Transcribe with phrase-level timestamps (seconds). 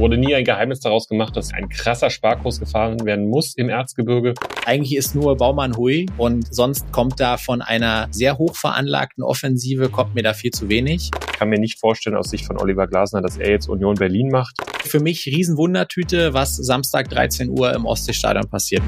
[0.00, 4.34] wurde nie ein Geheimnis daraus gemacht, dass ein krasser Sparkurs gefahren werden muss im Erzgebirge.
[4.64, 9.90] Eigentlich ist nur Baumann Hui und sonst kommt da von einer sehr hoch veranlagten Offensive,
[9.90, 11.10] kommt mir da viel zu wenig.
[11.32, 14.28] Ich kann mir nicht vorstellen aus Sicht von Oliver Glasner, dass er jetzt Union Berlin
[14.30, 14.56] macht.
[14.84, 18.82] Für mich Riesenwundertüte, was Samstag 13 Uhr im Ostseestadion passiert.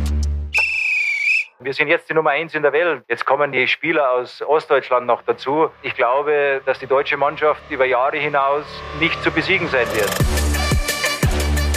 [1.60, 3.04] Wir sind jetzt die Nummer eins in der Welt.
[3.08, 5.68] Jetzt kommen die Spieler aus Ostdeutschland noch dazu.
[5.82, 8.64] Ich glaube, dass die deutsche Mannschaft über Jahre hinaus
[8.98, 10.41] nicht zu besiegen sein wird.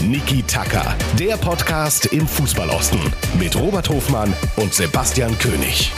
[0.07, 2.99] Niki Tacker, der Podcast im Fußballosten
[3.39, 5.91] mit Robert Hofmann und Sebastian König.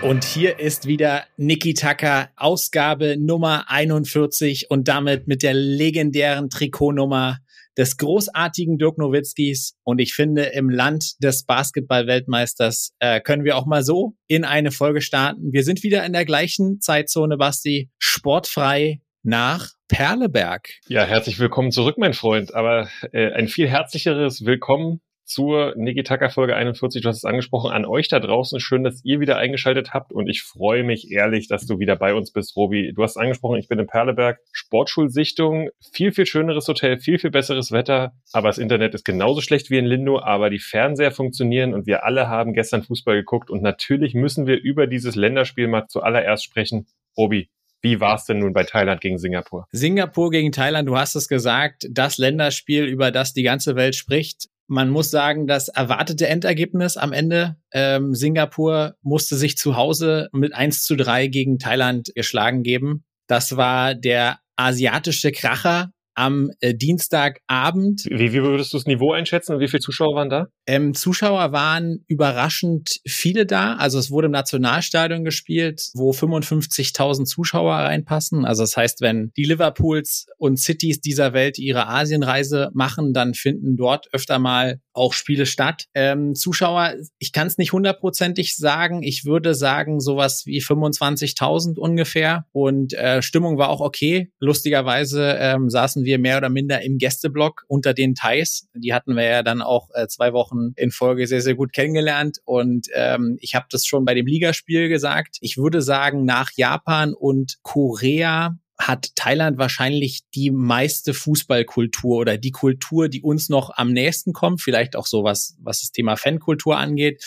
[0.00, 7.40] Und hier ist wieder Niki Tacker, Ausgabe Nummer 41 und damit mit der legendären Trikotnummer
[7.76, 9.76] des großartigen Dirk Nowitzkis.
[9.82, 14.70] Und ich finde, im Land des Basketball-Weltmeisters äh, können wir auch mal so in eine
[14.70, 15.52] Folge starten.
[15.52, 17.90] Wir sind wieder in der gleichen Zeitzone, Basti.
[17.98, 20.68] Sportfrei nach Perleberg.
[20.86, 22.54] Ja, herzlich willkommen zurück, mein Freund.
[22.54, 27.00] Aber äh, ein viel herzlicheres Willkommen zur Nigitaka Folge 41.
[27.00, 28.60] Du hast es angesprochen an euch da draußen.
[28.60, 32.12] Schön, dass ihr wieder eingeschaltet habt und ich freue mich ehrlich, dass du wieder bei
[32.14, 32.92] uns bist, Robi.
[32.94, 34.40] Du hast angesprochen, ich bin in Perleberg.
[34.52, 39.70] Sportschulsichtung, viel, viel schöneres Hotel, viel, viel besseres Wetter, aber das Internet ist genauso schlecht
[39.70, 43.62] wie in Lindo, aber die Fernseher funktionieren und wir alle haben gestern Fußball geguckt und
[43.62, 46.86] natürlich müssen wir über dieses Länderspiel mal zuallererst sprechen.
[47.16, 47.48] Robi,
[47.84, 49.68] wie war es denn nun bei Thailand gegen Singapur?
[49.70, 54.48] Singapur gegen Thailand, du hast es gesagt, das Länderspiel, über das die ganze Welt spricht.
[54.66, 60.54] Man muss sagen, das erwartete Endergebnis am Ende, ähm, Singapur musste sich zu Hause mit
[60.54, 63.04] 1 zu 3 gegen Thailand geschlagen geben.
[63.26, 68.06] Das war der asiatische Kracher am äh, Dienstagabend.
[68.08, 70.46] Wie, wie würdest du das Niveau einschätzen und wie viele Zuschauer waren da?
[70.66, 73.74] Ähm, Zuschauer waren überraschend viele da.
[73.74, 78.44] Also es wurde im Nationalstadion gespielt, wo 55.000 Zuschauer reinpassen.
[78.44, 83.76] Also das heißt, wenn die Liverpools und Cities dieser Welt ihre Asienreise machen, dann finden
[83.76, 85.86] dort öfter mal auch Spiele statt.
[85.94, 89.02] Ähm, Zuschauer, ich kann es nicht hundertprozentig sagen.
[89.02, 92.46] Ich würde sagen sowas wie 25.000 ungefähr.
[92.52, 94.30] Und äh, Stimmung war auch okay.
[94.38, 98.68] Lustigerweise ähm, saßen wir mehr oder minder im Gästeblock unter den Thais.
[98.74, 102.38] Die hatten wir ja dann auch äh, zwei Wochen in Folge sehr, sehr gut kennengelernt.
[102.44, 105.36] Und ähm, ich habe das schon bei dem Ligaspiel gesagt.
[105.40, 112.50] Ich würde sagen, nach Japan und Korea hat Thailand wahrscheinlich die meiste Fußballkultur oder die
[112.50, 117.22] Kultur, die uns noch am nächsten kommt, vielleicht auch sowas, was das Thema Fankultur angeht.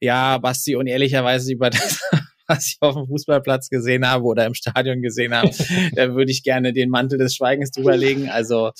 [0.00, 2.00] Ja, Basti, und ehrlicherweise über das,
[2.46, 5.50] was ich auf dem Fußballplatz gesehen habe oder im Stadion gesehen habe,
[5.94, 8.28] da würde ich gerne den Mantel des Schweigens drüberlegen.
[8.28, 8.72] Also,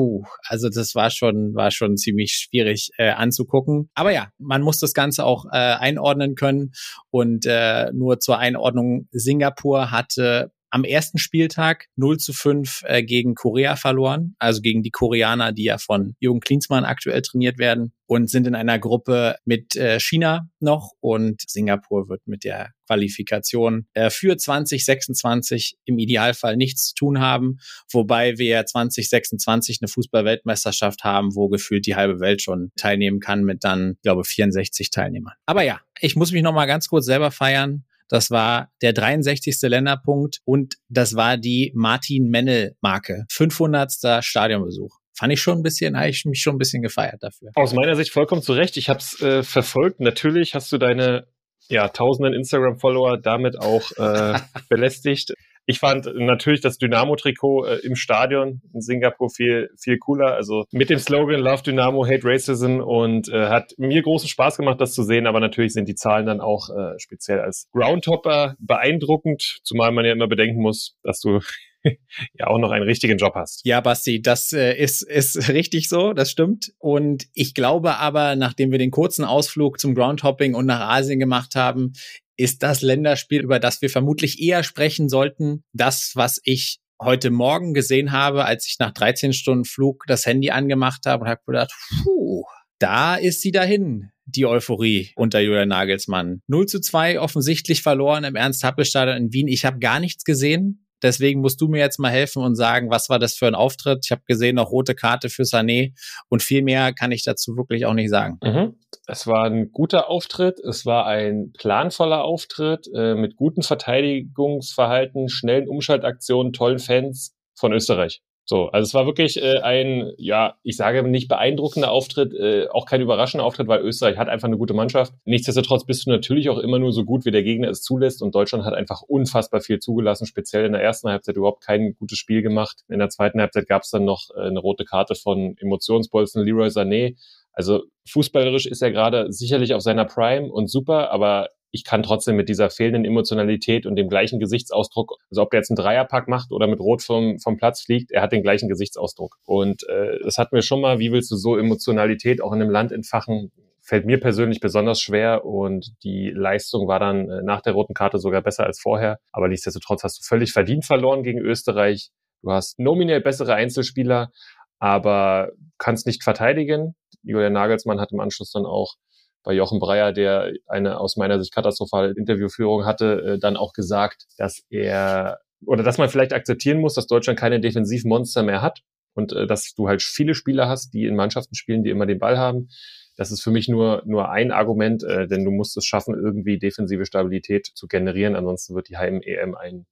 [0.00, 3.90] puh, also das war schon, war schon ziemlich schwierig äh, anzugucken.
[3.94, 6.72] Aber ja, man muss das Ganze auch äh, einordnen können.
[7.10, 13.34] Und äh, nur zur Einordnung, Singapur hatte am ersten Spieltag 0 zu 5 äh, gegen
[13.34, 18.28] Korea verloren, also gegen die Koreaner, die ja von Jürgen Klinsmann aktuell trainiert werden und
[18.30, 24.10] sind in einer Gruppe mit äh, China noch und Singapur wird mit der Qualifikation äh,
[24.10, 27.58] für 2026 im Idealfall nichts zu tun haben,
[27.92, 33.62] wobei wir 2026 eine Fußballweltmeisterschaft haben, wo gefühlt die halbe Welt schon teilnehmen kann mit
[33.62, 35.34] dann, glaube, 64 Teilnehmern.
[35.46, 37.84] Aber ja, ich muss mich noch mal ganz kurz selber feiern.
[38.10, 39.56] Das war der 63.
[39.62, 43.24] Länderpunkt und das war die Martin Mennel Marke.
[43.30, 43.92] 500.
[44.20, 44.98] Stadionbesuch.
[45.16, 47.50] Fand ich schon ein bisschen, habe ich mich schon ein bisschen gefeiert dafür.
[47.54, 48.76] Aus meiner Sicht vollkommen zu Recht.
[48.76, 50.00] Ich habe es äh, verfolgt.
[50.00, 51.26] Natürlich hast du deine
[51.68, 54.38] ja, tausenden Instagram-Follower damit auch äh,
[54.68, 55.32] belästigt.
[55.70, 60.34] Ich fand natürlich das Dynamo-Trikot äh, im Stadion in Singapur viel, viel cooler.
[60.34, 64.80] Also mit dem Slogan Love Dynamo, Hate Racism und äh, hat mir großen Spaß gemacht,
[64.80, 65.28] das zu sehen.
[65.28, 70.10] Aber natürlich sind die Zahlen dann auch äh, speziell als Groundhopper beeindruckend, zumal man ja
[70.10, 71.38] immer bedenken muss, dass du
[72.34, 73.64] ja auch noch einen richtigen Job hast.
[73.64, 76.72] Ja, Basti, das äh, ist, ist richtig so, das stimmt.
[76.78, 81.54] Und ich glaube aber, nachdem wir den kurzen Ausflug zum Groundhopping und nach Asien gemacht
[81.54, 81.92] haben,
[82.40, 87.74] ist das Länderspiel, über das wir vermutlich eher sprechen sollten, das, was ich heute Morgen
[87.74, 91.72] gesehen habe, als ich nach 13 Stunden Flug das Handy angemacht habe und habe gedacht,
[92.02, 92.44] puh,
[92.78, 96.40] da ist sie dahin, die Euphorie unter Julian Nagelsmann.
[96.46, 99.48] 0 zu 2 offensichtlich verloren im Ernst-Happel-Stadion in Wien.
[99.48, 100.86] Ich habe gar nichts gesehen.
[101.02, 104.00] Deswegen musst du mir jetzt mal helfen und sagen, was war das für ein Auftritt?
[104.04, 105.92] Ich habe gesehen, noch rote Karte für Sané
[106.28, 108.38] und viel mehr kann ich dazu wirklich auch nicht sagen.
[108.42, 108.76] Mhm.
[109.06, 115.68] Es war ein guter Auftritt, es war ein planvoller Auftritt äh, mit gutem Verteidigungsverhalten, schnellen
[115.68, 118.22] Umschaltaktionen, tollen Fans von Österreich.
[118.50, 122.84] So, also es war wirklich äh, ein, ja, ich sage nicht beeindruckender Auftritt, äh, auch
[122.84, 125.14] kein überraschender Auftritt, weil Österreich hat einfach eine gute Mannschaft.
[125.24, 128.34] Nichtsdestotrotz bist du natürlich auch immer nur so gut, wie der Gegner es zulässt und
[128.34, 132.42] Deutschland hat einfach unfassbar viel zugelassen, speziell in der ersten Halbzeit überhaupt kein gutes Spiel
[132.42, 132.80] gemacht.
[132.88, 136.70] In der zweiten Halbzeit gab es dann noch äh, eine rote Karte von Emotionsbolzen Leroy
[136.70, 137.14] Sané.
[137.52, 142.36] Also fußballerisch ist er gerade sicherlich auf seiner Prime und super, aber ich kann trotzdem
[142.36, 146.50] mit dieser fehlenden Emotionalität und dem gleichen Gesichtsausdruck, also ob der jetzt einen Dreierpack macht
[146.50, 149.36] oder mit Rot vom, vom Platz fliegt, er hat den gleichen Gesichtsausdruck.
[149.44, 152.70] Und äh, das hatten wir schon mal, wie willst du so Emotionalität auch in einem
[152.70, 153.52] Land entfachen?
[153.80, 158.18] Fällt mir persönlich besonders schwer und die Leistung war dann äh, nach der roten Karte
[158.18, 159.18] sogar besser als vorher.
[159.32, 162.10] Aber nichtsdestotrotz hast du völlig verdient verloren gegen Österreich.
[162.42, 164.30] Du hast nominell bessere Einzelspieler,
[164.78, 166.94] aber kannst nicht verteidigen.
[167.22, 168.94] Julian Nagelsmann hat im Anschluss dann auch
[169.42, 174.26] bei Jochen Breyer, der eine aus meiner Sicht katastrophale Interviewführung hatte, äh, dann auch gesagt,
[174.36, 178.80] dass er oder dass man vielleicht akzeptieren muss, dass Deutschland keine Defensivmonster mehr hat
[179.14, 182.18] und äh, dass du halt viele Spieler hast, die in Mannschaften spielen, die immer den
[182.18, 182.68] Ball haben.
[183.16, 186.58] Das ist für mich nur nur ein Argument, äh, denn du musst es schaffen, irgendwie
[186.58, 188.36] defensive Stabilität zu generieren.
[188.36, 189.86] Ansonsten wird die Heim-EM ein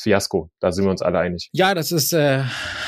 [0.00, 0.50] Fiasko.
[0.60, 1.48] Da sind wir uns alle einig.
[1.52, 2.42] Ja, das ist äh,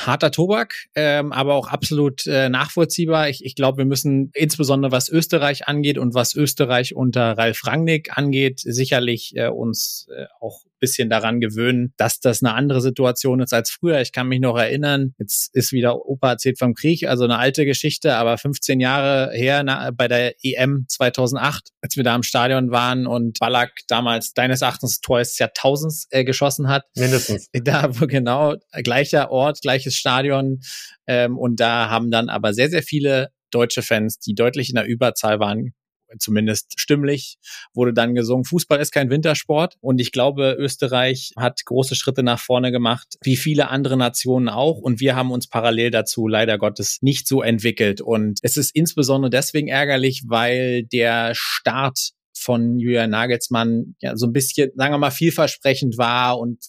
[0.05, 3.29] harter Tobak, ähm, aber auch absolut äh, nachvollziehbar.
[3.29, 8.17] Ich, ich glaube, wir müssen insbesondere was Österreich angeht und was Österreich unter Ralf Rangnick
[8.17, 13.53] angeht, sicherlich äh, uns äh, auch bisschen daran gewöhnen, dass das eine andere Situation ist
[13.53, 14.01] als früher.
[14.01, 17.63] Ich kann mich noch erinnern, jetzt ist wieder Opa erzählt vom Krieg, also eine alte
[17.65, 22.71] Geschichte, aber 15 Jahre her na, bei der EM 2008, als wir da im Stadion
[22.71, 26.83] waren und Ballack damals deines Erachtens Tor des Jahrtausends äh, geschossen hat.
[26.97, 27.47] Mindestens.
[27.63, 30.59] Da genau, gleicher Ort, gleiches Stadion
[31.07, 34.85] ähm, und da haben dann aber sehr, sehr viele deutsche Fans, die deutlich in der
[34.85, 35.73] Überzahl waren,
[36.17, 37.37] zumindest stimmlich,
[37.73, 39.75] wurde dann gesungen, Fußball ist kein Wintersport.
[39.81, 44.77] Und ich glaube, Österreich hat große Schritte nach vorne gemacht, wie viele andere Nationen auch.
[44.77, 48.01] Und wir haben uns parallel dazu leider Gottes nicht so entwickelt.
[48.01, 54.33] Und es ist insbesondere deswegen ärgerlich, weil der Start von Julian Nagelsmann ja so ein
[54.33, 56.59] bisschen, sagen wir mal, vielversprechend war und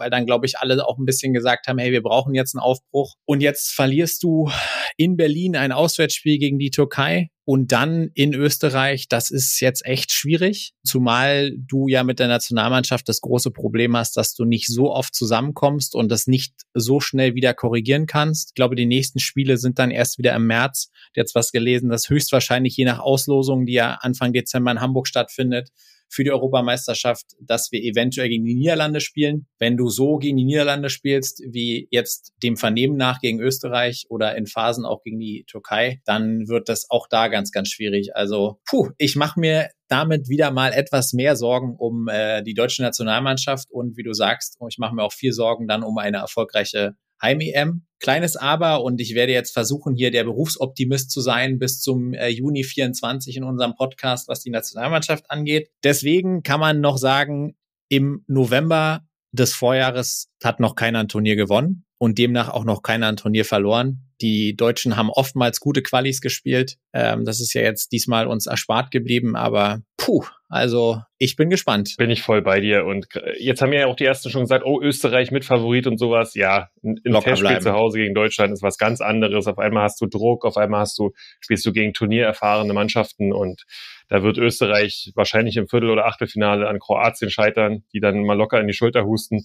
[0.00, 2.62] weil dann, glaube ich, alle auch ein bisschen gesagt haben, hey, wir brauchen jetzt einen
[2.62, 3.14] Aufbruch.
[3.26, 4.50] Und jetzt verlierst du
[4.96, 9.08] in Berlin ein Auswärtsspiel gegen die Türkei und dann in Österreich.
[9.08, 14.16] Das ist jetzt echt schwierig, zumal du ja mit der Nationalmannschaft das große Problem hast,
[14.16, 18.50] dass du nicht so oft zusammenkommst und das nicht so schnell wieder korrigieren kannst.
[18.50, 20.90] Ich glaube, die nächsten Spiele sind dann erst wieder im März.
[21.14, 25.70] Jetzt was gelesen, dass höchstwahrscheinlich je nach Auslosung, die ja Anfang Dezember in Hamburg stattfindet,
[26.10, 29.46] für die Europameisterschaft, dass wir eventuell gegen die Niederlande spielen.
[29.58, 34.36] Wenn du so gegen die Niederlande spielst, wie jetzt dem Vernehmen nach gegen Österreich oder
[34.36, 38.14] in Phasen auch gegen die Türkei, dann wird das auch da ganz, ganz schwierig.
[38.14, 42.82] Also, puh, ich mache mir damit wieder mal etwas mehr Sorgen um äh, die deutsche
[42.82, 46.94] Nationalmannschaft und wie du sagst, ich mache mir auch viel Sorgen dann um eine erfolgreiche
[47.22, 47.86] Heim-EM.
[47.98, 52.28] Kleines Aber und ich werde jetzt versuchen, hier der Berufsoptimist zu sein bis zum äh,
[52.28, 55.70] Juni 24 in unserem Podcast, was die Nationalmannschaft angeht.
[55.84, 57.56] Deswegen kann man noch sagen,
[57.90, 63.08] im November des Vorjahres hat noch keiner ein Turnier gewonnen und demnach auch noch keiner
[63.08, 64.06] ein Turnier verloren.
[64.20, 66.76] Die Deutschen haben oftmals gute Qualis gespielt.
[66.92, 71.94] Ähm, das ist ja jetzt diesmal uns erspart geblieben, aber puh, also ich bin gespannt.
[71.96, 72.84] Bin ich voll bei dir.
[72.84, 73.06] Und
[73.38, 76.34] jetzt haben ja auch die ersten schon gesagt, oh, Österreich mit Favorit und sowas.
[76.34, 79.46] Ja, ein Testspiel zu Hause gegen Deutschland ist was ganz anderes.
[79.46, 83.64] Auf einmal hast du Druck, auf einmal hast du, spielst du gegen turniererfahrene Mannschaften und
[84.10, 88.60] da wird Österreich wahrscheinlich im Viertel- oder Achtelfinale an Kroatien scheitern, die dann mal locker
[88.60, 89.44] in die Schulter husten.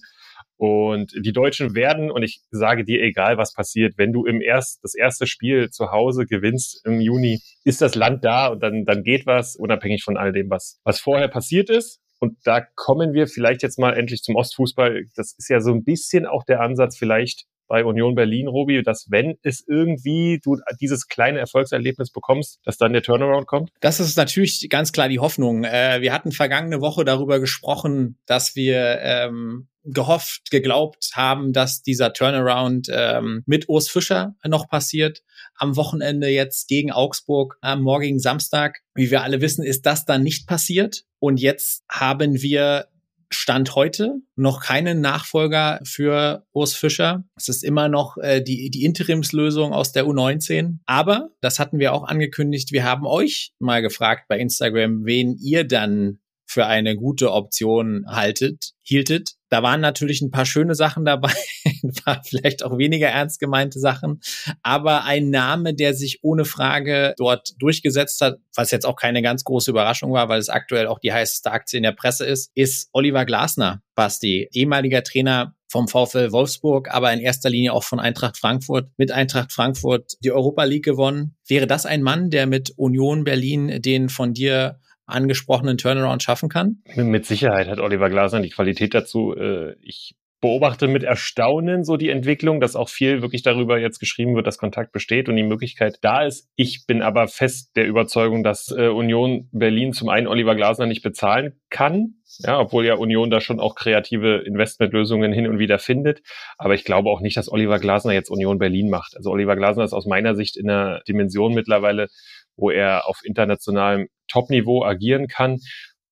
[0.56, 4.82] Und die Deutschen werden, und ich sage dir, egal was passiert, wenn du im erst,
[4.82, 9.04] das erste Spiel zu Hause gewinnst im Juni, ist das Land da und dann, dann
[9.04, 12.00] geht was, unabhängig von all dem, was, was vorher passiert ist.
[12.18, 15.04] Und da kommen wir vielleicht jetzt mal endlich zum Ostfußball.
[15.14, 19.06] Das ist ja so ein bisschen auch der Ansatz vielleicht bei Union Berlin, Robi, dass
[19.10, 23.70] wenn es irgendwie du dieses kleine Erfolgserlebnis bekommst, dass dann der Turnaround kommt?
[23.80, 25.64] Das ist natürlich ganz klar die Hoffnung.
[25.64, 32.12] Äh, wir hatten vergangene Woche darüber gesprochen, dass wir ähm, gehofft, geglaubt haben, dass dieser
[32.12, 35.22] Turnaround ähm, mit Urs Fischer noch passiert.
[35.54, 38.80] Am Wochenende jetzt gegen Augsburg, am morgigen Samstag.
[38.94, 41.04] Wie wir alle wissen, ist das dann nicht passiert.
[41.18, 42.88] Und jetzt haben wir
[43.30, 47.24] Stand heute noch keinen Nachfolger für Urs Fischer.
[47.36, 50.78] Es ist immer noch äh, die, die Interimslösung aus der U19.
[50.86, 55.64] Aber, das hatten wir auch angekündigt, wir haben euch mal gefragt bei Instagram, wen ihr
[55.64, 59.32] dann für eine gute Option haltet, hieltet.
[59.48, 61.32] Da waren natürlich ein paar schöne Sachen dabei,
[62.04, 64.20] war vielleicht auch weniger ernst gemeinte Sachen,
[64.62, 69.44] aber ein Name, der sich ohne Frage dort durchgesetzt hat, was jetzt auch keine ganz
[69.44, 72.88] große Überraschung war, weil es aktuell auch die heißeste Aktie in der Presse ist, ist
[72.92, 78.36] Oliver Glasner, Basti, ehemaliger Trainer vom VfL Wolfsburg, aber in erster Linie auch von Eintracht
[78.36, 81.36] Frankfurt, mit Eintracht Frankfurt die Europa League gewonnen.
[81.46, 86.82] Wäre das ein Mann, der mit Union Berlin den von dir angesprochenen Turnaround schaffen kann?
[86.94, 89.34] Mit Sicherheit hat Oliver Glasner die Qualität dazu.
[89.34, 94.36] Äh, ich beobachte mit Erstaunen so die Entwicklung, dass auch viel wirklich darüber jetzt geschrieben
[94.36, 96.48] wird, dass Kontakt besteht und die Möglichkeit da ist.
[96.56, 101.02] Ich bin aber fest der Überzeugung, dass äh, Union Berlin zum einen Oliver Glasner nicht
[101.02, 106.22] bezahlen kann, ja, obwohl ja Union da schon auch kreative Investmentlösungen hin und wieder findet.
[106.58, 109.16] Aber ich glaube auch nicht, dass Oliver Glasner jetzt Union Berlin macht.
[109.16, 112.08] Also Oliver Glasner ist aus meiner Sicht in einer Dimension mittlerweile,
[112.56, 115.58] wo er auf internationalem Topniveau agieren kann.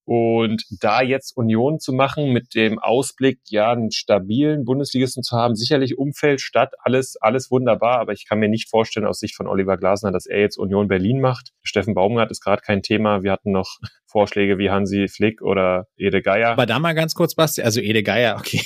[0.06, 5.54] Und da jetzt Union zu machen mit dem Ausblick, ja, einen stabilen Bundesligisten zu haben,
[5.54, 9.46] sicherlich Umfeld, Stadt, alles, alles wunderbar, aber ich kann mir nicht vorstellen aus Sicht von
[9.46, 11.52] Oliver Glasner, dass er jetzt Union Berlin macht.
[11.62, 13.22] Steffen Baumgart ist gerade kein Thema.
[13.22, 16.50] Wir hatten noch Vorschläge wie Hansi Flick oder Ede Geier.
[16.50, 18.60] Aber da mal ganz kurz, Basti, also Ede Geier, okay.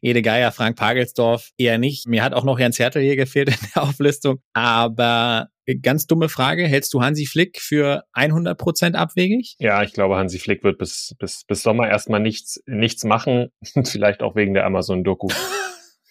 [0.00, 2.06] Ede Geier, Frank Pagelsdorf eher nicht.
[2.06, 4.38] Mir hat auch noch Jens Hertel hier gefehlt in der Auflistung.
[4.52, 5.48] Aber
[5.82, 6.66] Ganz dumme Frage.
[6.66, 9.56] Hältst du Hansi Flick für 100 Prozent abwegig?
[9.58, 13.48] Ja, ich glaube, Hansi Flick wird bis, bis, bis Sommer erstmal nichts, nichts machen.
[13.84, 15.28] Vielleicht auch wegen der Amazon-Doku.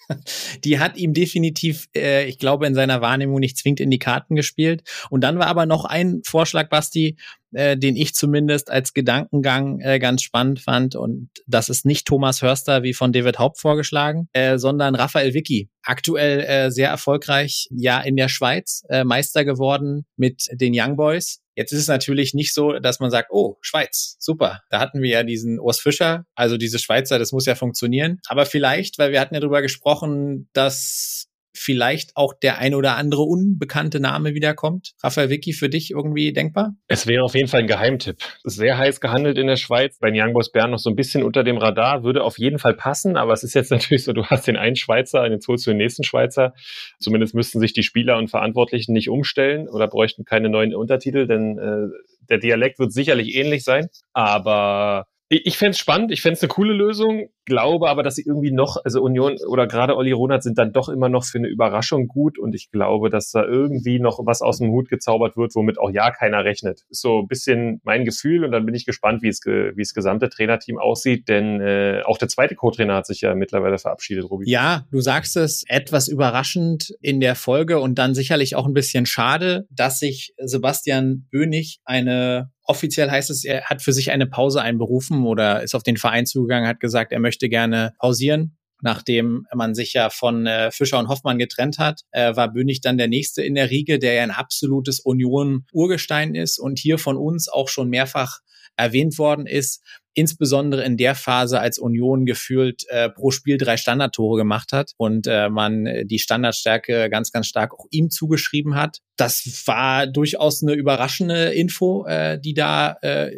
[0.63, 4.35] die hat ihm definitiv, äh, ich glaube, in seiner Wahrnehmung nicht zwingend in die Karten
[4.35, 4.83] gespielt.
[5.09, 7.17] Und dann war aber noch ein Vorschlag, Basti,
[7.53, 10.95] äh, den ich zumindest als Gedankengang äh, ganz spannend fand.
[10.95, 15.69] Und das ist nicht Thomas Hörster wie von David Haupt vorgeschlagen, äh, sondern Raphael Vicky.
[15.83, 21.42] Aktuell äh, sehr erfolgreich, ja, in der Schweiz, äh, Meister geworden mit den Young Boys.
[21.55, 24.61] Jetzt ist es natürlich nicht so, dass man sagt, oh, Schweiz, super.
[24.69, 28.19] Da hatten wir ja diesen Urs Fischer, also diese Schweizer, das muss ja funktionieren.
[28.27, 33.21] Aber vielleicht, weil wir hatten ja darüber gesprochen, dass vielleicht auch der ein oder andere
[33.21, 34.93] unbekannte Name wiederkommt?
[35.01, 36.75] Raphael Vicky, für dich irgendwie denkbar?
[36.87, 38.17] Es wäre auf jeden Fall ein Geheimtipp.
[38.43, 39.97] Sehr heiß gehandelt in der Schweiz.
[39.99, 42.73] Bei Young Boys Bern noch so ein bisschen unter dem Radar, würde auf jeden Fall
[42.73, 45.71] passen, aber es ist jetzt natürlich so, du hast den einen Schweizer, jetzt holst du
[45.71, 46.53] den nächsten Schweizer.
[46.99, 51.57] Zumindest müssten sich die Spieler und Verantwortlichen nicht umstellen oder bräuchten keine neuen Untertitel, denn
[51.57, 51.87] äh,
[52.29, 55.07] der Dialekt wird sicherlich ähnlich sein, aber
[55.43, 58.51] ich fände es spannend, ich fände es eine coole Lösung, glaube aber, dass sie irgendwie
[58.51, 62.07] noch, also Union oder gerade Olli Ronert sind dann doch immer noch für eine Überraschung
[62.07, 65.77] gut und ich glaube, dass da irgendwie noch was aus dem Hut gezaubert wird, womit
[65.79, 66.83] auch ja keiner rechnet.
[66.89, 69.93] Ist so ein bisschen mein Gefühl und dann bin ich gespannt, wie es, wie es
[69.93, 74.49] gesamte Trainerteam aussieht, denn äh, auch der zweite Co-Trainer hat sich ja mittlerweile verabschiedet, Robi.
[74.49, 79.05] Ja, du sagst es, etwas überraschend in der Folge und dann sicherlich auch ein bisschen
[79.05, 84.61] schade, dass sich Sebastian Bönig eine offiziell heißt es, er hat für sich eine Pause
[84.61, 88.57] einberufen oder ist auf den Verein zugegangen, hat gesagt, er möchte gerne pausieren.
[88.81, 92.97] Nachdem man sich ja von äh, Fischer und Hoffmann getrennt hat, äh, war Bönig dann
[92.97, 97.47] der nächste in der Riege, der ja ein absolutes Union-Urgestein ist und hier von uns
[97.47, 98.39] auch schon mehrfach
[98.75, 99.81] erwähnt worden ist,
[100.13, 105.27] insbesondere in der Phase, als Union gefühlt äh, pro Spiel drei Standardtore gemacht hat und
[105.27, 108.99] äh, man die Standardstärke ganz, ganz stark auch ihm zugeschrieben hat.
[109.17, 113.31] Das war durchaus eine überraschende Info, äh, die da äh,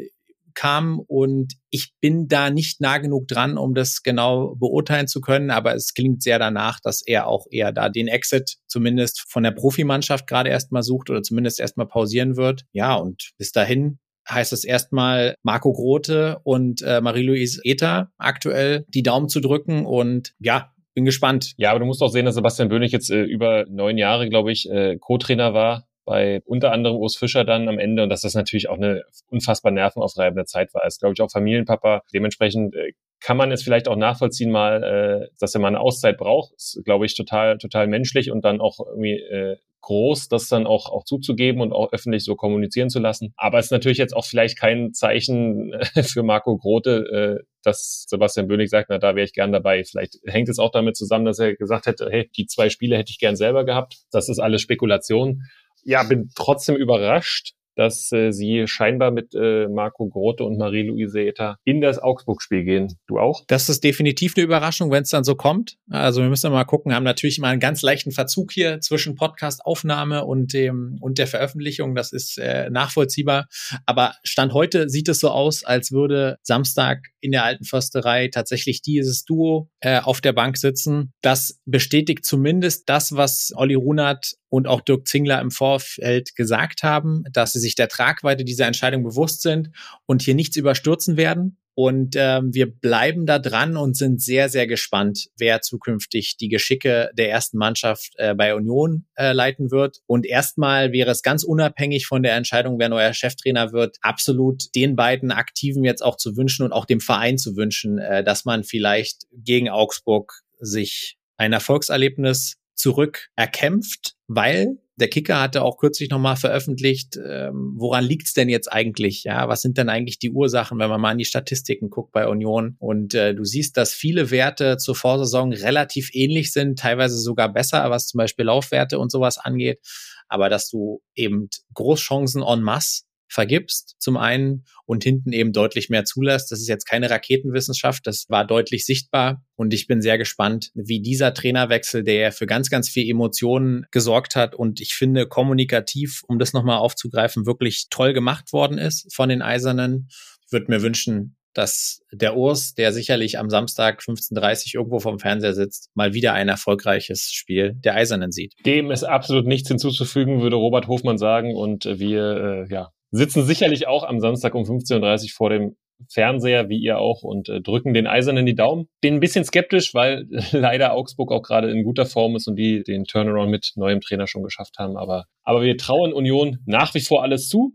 [0.56, 5.52] kam und ich bin da nicht nah genug dran, um das genau beurteilen zu können,
[5.52, 9.52] aber es klingt sehr danach, dass er auch eher da den Exit zumindest von der
[9.52, 12.64] Profimannschaft gerade erstmal sucht oder zumindest erstmal pausieren wird.
[12.72, 19.04] Ja, und bis dahin heißt es erstmal Marco Grote und äh, Marie-Louise Ether aktuell die
[19.04, 21.54] Daumen zu drücken und ja, bin gespannt.
[21.58, 24.52] Ja, aber du musst auch sehen, dass Sebastian Bönig jetzt äh, über neun Jahre, glaube
[24.52, 28.36] ich, äh, Co-Trainer war bei unter anderem Urs Fischer dann am Ende und dass das
[28.36, 30.86] natürlich auch eine unfassbar nervenaufreibende Zeit war.
[30.86, 32.04] Ist, glaube ich, auch Familienpapa.
[32.14, 36.18] Dementsprechend äh, kann man es vielleicht auch nachvollziehen mal, äh, dass er mal eine Auszeit
[36.18, 36.54] braucht.
[36.54, 40.90] Ist, glaube ich, total, total menschlich und dann auch irgendwie äh, groß, das dann auch,
[40.90, 43.34] auch zuzugeben und auch öffentlich so kommunizieren zu lassen.
[43.38, 48.06] Aber es ist natürlich jetzt auch vielleicht kein Zeichen äh, für Marco Grote, äh, dass
[48.08, 49.84] Sebastian Bönig sagt, na, da wäre ich gern dabei.
[49.84, 53.12] Vielleicht hängt es auch damit zusammen, dass er gesagt hätte, hey, die zwei Spiele hätte
[53.12, 53.98] ich gern selber gehabt.
[54.12, 55.44] Das ist alles Spekulation.
[55.84, 61.58] Ja, bin trotzdem überrascht, dass äh, sie scheinbar mit äh, Marco Grote und Marie-Louise Ether
[61.64, 62.98] in das Augsburg-Spiel gehen.
[63.08, 63.44] Du auch?
[63.48, 65.78] Das ist definitiv eine Überraschung, wenn es dann so kommt.
[65.90, 70.26] Also wir müssen mal gucken, haben natürlich immer einen ganz leichten Verzug hier zwischen Podcast-Aufnahme
[70.26, 71.96] und dem und der Veröffentlichung.
[71.96, 73.48] Das ist äh, nachvollziehbar.
[73.86, 78.82] Aber Stand heute sieht es so aus, als würde Samstag in der alten Försterei tatsächlich
[78.82, 81.14] dieses Duo äh, auf der Bank sitzen.
[81.22, 87.24] Das bestätigt zumindest das, was Olli Runert und auch Dirk Zingler im Vorfeld gesagt haben,
[87.32, 89.72] dass sie sich der Tragweite dieser Entscheidung bewusst sind
[90.06, 91.58] und hier nichts überstürzen werden.
[91.78, 97.12] Und ähm, wir bleiben da dran und sind sehr, sehr gespannt, wer zukünftig die Geschicke
[97.18, 99.98] der ersten Mannschaft äh, bei Union äh, leiten wird.
[100.08, 104.96] Und erstmal wäre es ganz unabhängig von der Entscheidung, wer neuer Cheftrainer wird, absolut den
[104.96, 108.64] beiden Aktiven jetzt auch zu wünschen und auch dem Verein zu wünschen, äh, dass man
[108.64, 116.38] vielleicht gegen Augsburg sich ein Erfolgserlebnis zurück erkämpft, weil der Kicker hatte auch kürzlich nochmal
[116.38, 119.26] veröffentlicht, ähm, woran liegt's denn jetzt eigentlich?
[119.26, 122.28] Ja, was sind denn eigentlich die Ursachen, wenn man mal in die Statistiken guckt bei
[122.28, 122.76] Union?
[122.80, 127.90] Und äh, du siehst, dass viele Werte zur Vorsaison relativ ähnlich sind, teilweise sogar besser,
[127.90, 129.80] was zum Beispiel Laufwerte und sowas angeht.
[130.28, 136.06] Aber dass du eben Großchancen en masse vergibst, zum einen, und hinten eben deutlich mehr
[136.06, 136.52] zulässt.
[136.52, 139.44] Das ist jetzt keine Raketenwissenschaft, das war deutlich sichtbar.
[139.56, 144.36] Und ich bin sehr gespannt, wie dieser Trainerwechsel, der für ganz, ganz viel Emotionen gesorgt
[144.36, 149.30] hat und ich finde kommunikativ, um das nochmal aufzugreifen, wirklich toll gemacht worden ist von
[149.30, 150.10] den Eisernen.
[150.52, 155.90] Würde mir wünschen, dass der Urs, der sicherlich am Samstag 15.30 irgendwo vom Fernseher sitzt,
[155.96, 158.54] mal wieder ein erfolgreiches Spiel der Eisernen sieht.
[158.66, 161.56] Dem ist absolut nichts hinzuzufügen, würde Robert Hofmann sagen.
[161.56, 165.76] Und wir äh, ja, sitzen sicherlich auch am Samstag um 15.30 Uhr vor dem
[166.10, 168.88] Fernseher, wie ihr auch, und äh, drücken den Eisernen die Daumen.
[169.02, 172.84] Bin ein bisschen skeptisch, weil leider Augsburg auch gerade in guter Form ist und die
[172.84, 174.98] den Turnaround mit neuem Trainer schon geschafft haben.
[174.98, 177.74] Aber, aber wir trauen Union nach wie vor alles zu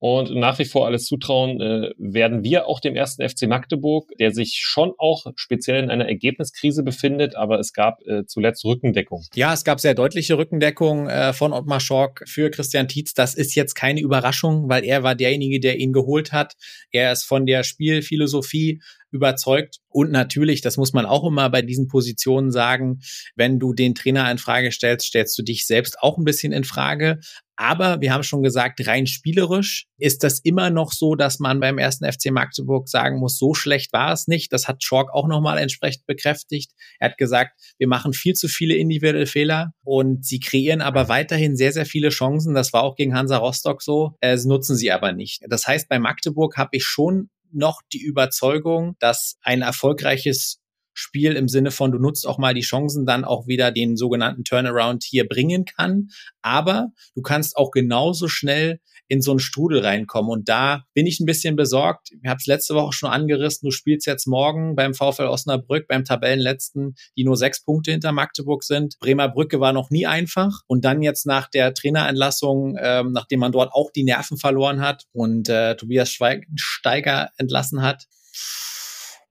[0.00, 4.32] und nach wie vor alles zutrauen, äh, werden wir auch dem ersten FC Magdeburg, der
[4.32, 9.24] sich schon auch speziell in einer Ergebniskrise befindet, aber es gab äh, zuletzt Rückendeckung.
[9.34, 13.12] Ja, es gab sehr deutliche Rückendeckung äh, von Ottmar Schork für Christian Tietz.
[13.14, 16.54] Das ist jetzt keine Überraschung, weil er war derjenige, der ihn geholt hat.
[16.92, 19.78] Er ist von der Spielphilosophie überzeugt.
[19.88, 23.00] Und natürlich, das muss man auch immer bei diesen Positionen sagen,
[23.36, 26.64] wenn du den Trainer in Frage stellst, stellst du dich selbst auch ein bisschen in
[26.64, 27.20] Frage.
[27.60, 31.76] Aber wir haben schon gesagt, rein spielerisch ist das immer noch so, dass man beim
[31.76, 34.52] ersten FC Magdeburg sagen muss, so schlecht war es nicht.
[34.52, 36.70] Das hat Schork auch nochmal entsprechend bekräftigt.
[37.00, 41.56] Er hat gesagt, wir machen viel zu viele individuelle Fehler und sie kreieren aber weiterhin
[41.56, 42.54] sehr, sehr viele Chancen.
[42.54, 44.12] Das war auch gegen Hansa Rostock so.
[44.20, 45.42] Es nutzen sie aber nicht.
[45.48, 50.60] Das heißt, bei Magdeburg habe ich schon noch die Überzeugung, dass ein erfolgreiches
[50.94, 54.42] Spiel im Sinne von, du nutzt auch mal die Chancen, dann auch wieder den sogenannten
[54.42, 56.08] Turnaround hier bringen kann.
[56.42, 60.30] Aber du kannst auch genauso schnell in so einen Strudel reinkommen.
[60.30, 62.10] Und da bin ich ein bisschen besorgt.
[62.22, 63.66] Ich habe es letzte Woche schon angerissen.
[63.66, 68.62] Du spielst jetzt morgen beim VfL Osnabrück, beim Tabellenletzten, die nur sechs Punkte hinter Magdeburg
[68.62, 68.98] sind.
[69.00, 70.60] Bremer Brücke war noch nie einfach.
[70.66, 75.04] Und dann jetzt nach der Trainerentlassung, ähm, nachdem man dort auch die Nerven verloren hat
[75.12, 78.06] und äh, Tobias Schweinsteiger entlassen hat,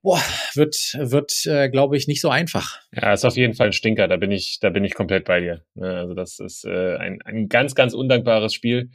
[0.02, 0.20] boah,
[0.54, 2.80] wird, wird, äh, glaube ich, nicht so einfach.
[2.92, 4.08] Ja, ist auf jeden Fall ein Stinker.
[4.08, 5.64] Da bin ich, da bin ich komplett bei dir.
[5.74, 8.90] Ne, also das ist äh, ein, ein ganz, ganz undankbares Spiel.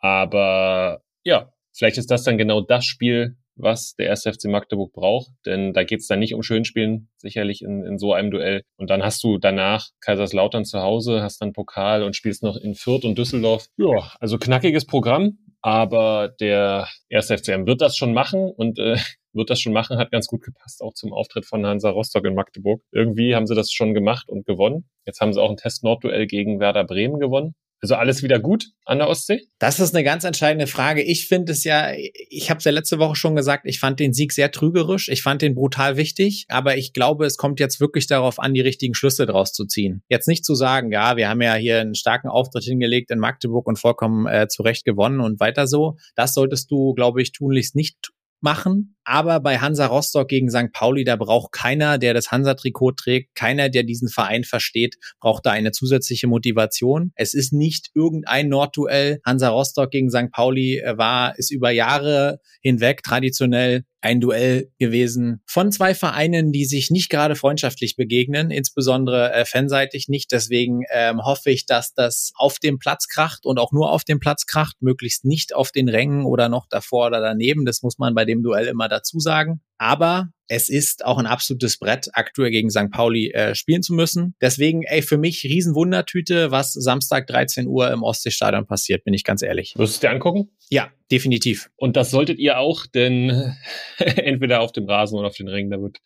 [0.00, 5.30] Aber ja, vielleicht ist das dann genau das Spiel, was der erste FC Magdeburg braucht,
[5.46, 8.62] denn da geht's dann nicht um Schönspielen, sicherlich in, in so einem Duell.
[8.76, 12.74] Und dann hast du danach Kaiserslautern zu Hause, hast dann Pokal und spielst noch in
[12.74, 13.66] Fürth und Düsseldorf.
[13.76, 18.96] Ja, also knackiges Programm, aber der erste FCM wird das schon machen und äh,
[19.32, 22.34] wird das schon machen, hat ganz gut gepasst, auch zum Auftritt von Hansa Rostock in
[22.34, 22.82] Magdeburg.
[22.90, 24.88] Irgendwie haben sie das schon gemacht und gewonnen.
[25.06, 27.54] Jetzt haben sie auch ein Test-Nordduell gegen Werder Bremen gewonnen.
[27.82, 29.40] Also alles wieder gut an der Ostsee?
[29.58, 31.02] Das ist eine ganz entscheidende Frage.
[31.02, 31.92] Ich finde es ja,
[32.28, 35.08] ich habe es ja letzte Woche schon gesagt, ich fand den Sieg sehr trügerisch.
[35.08, 38.60] Ich fand den brutal wichtig, aber ich glaube, es kommt jetzt wirklich darauf an, die
[38.60, 40.02] richtigen Schlüsse draus zu ziehen.
[40.08, 43.66] Jetzt nicht zu sagen, ja, wir haben ja hier einen starken Auftritt hingelegt in Magdeburg
[43.66, 45.96] und vollkommen äh, zurecht gewonnen und weiter so.
[46.14, 48.96] Das solltest du, glaube ich, tunlichst nicht machen.
[49.10, 50.72] Aber bei Hansa Rostock gegen St.
[50.72, 55.50] Pauli, da braucht keiner, der das Hansa-Trikot trägt, keiner, der diesen Verein versteht, braucht da
[55.50, 57.10] eine zusätzliche Motivation.
[57.16, 59.18] Es ist nicht irgendein Nordduell.
[59.26, 60.30] Hansa Rostock gegen St.
[60.30, 66.64] Pauli äh, war, ist über Jahre hinweg traditionell ein Duell gewesen von zwei Vereinen, die
[66.64, 70.32] sich nicht gerade freundschaftlich begegnen, insbesondere äh, fanseitig nicht.
[70.32, 74.18] Deswegen ähm, hoffe ich, dass das auf dem Platz kracht und auch nur auf dem
[74.18, 77.64] Platz kracht, möglichst nicht auf den Rängen oder noch davor oder daneben.
[77.64, 79.60] Das muss man bei dem Duell immer dazu sagen.
[79.78, 82.90] Aber es ist auch ein absolutes Brett, aktuell gegen St.
[82.90, 84.34] Pauli äh, spielen zu müssen.
[84.40, 89.42] Deswegen, ey, für mich Riesenwundertüte, was Samstag 13 Uhr im Ostseestadion passiert, bin ich ganz
[89.42, 89.74] ehrlich.
[89.76, 90.50] Wirst du es dir angucken?
[90.68, 91.70] Ja, definitiv.
[91.76, 93.54] Und das solltet ihr auch, denn
[93.98, 95.98] entweder auf dem Rasen oder auf den Rängen, da wird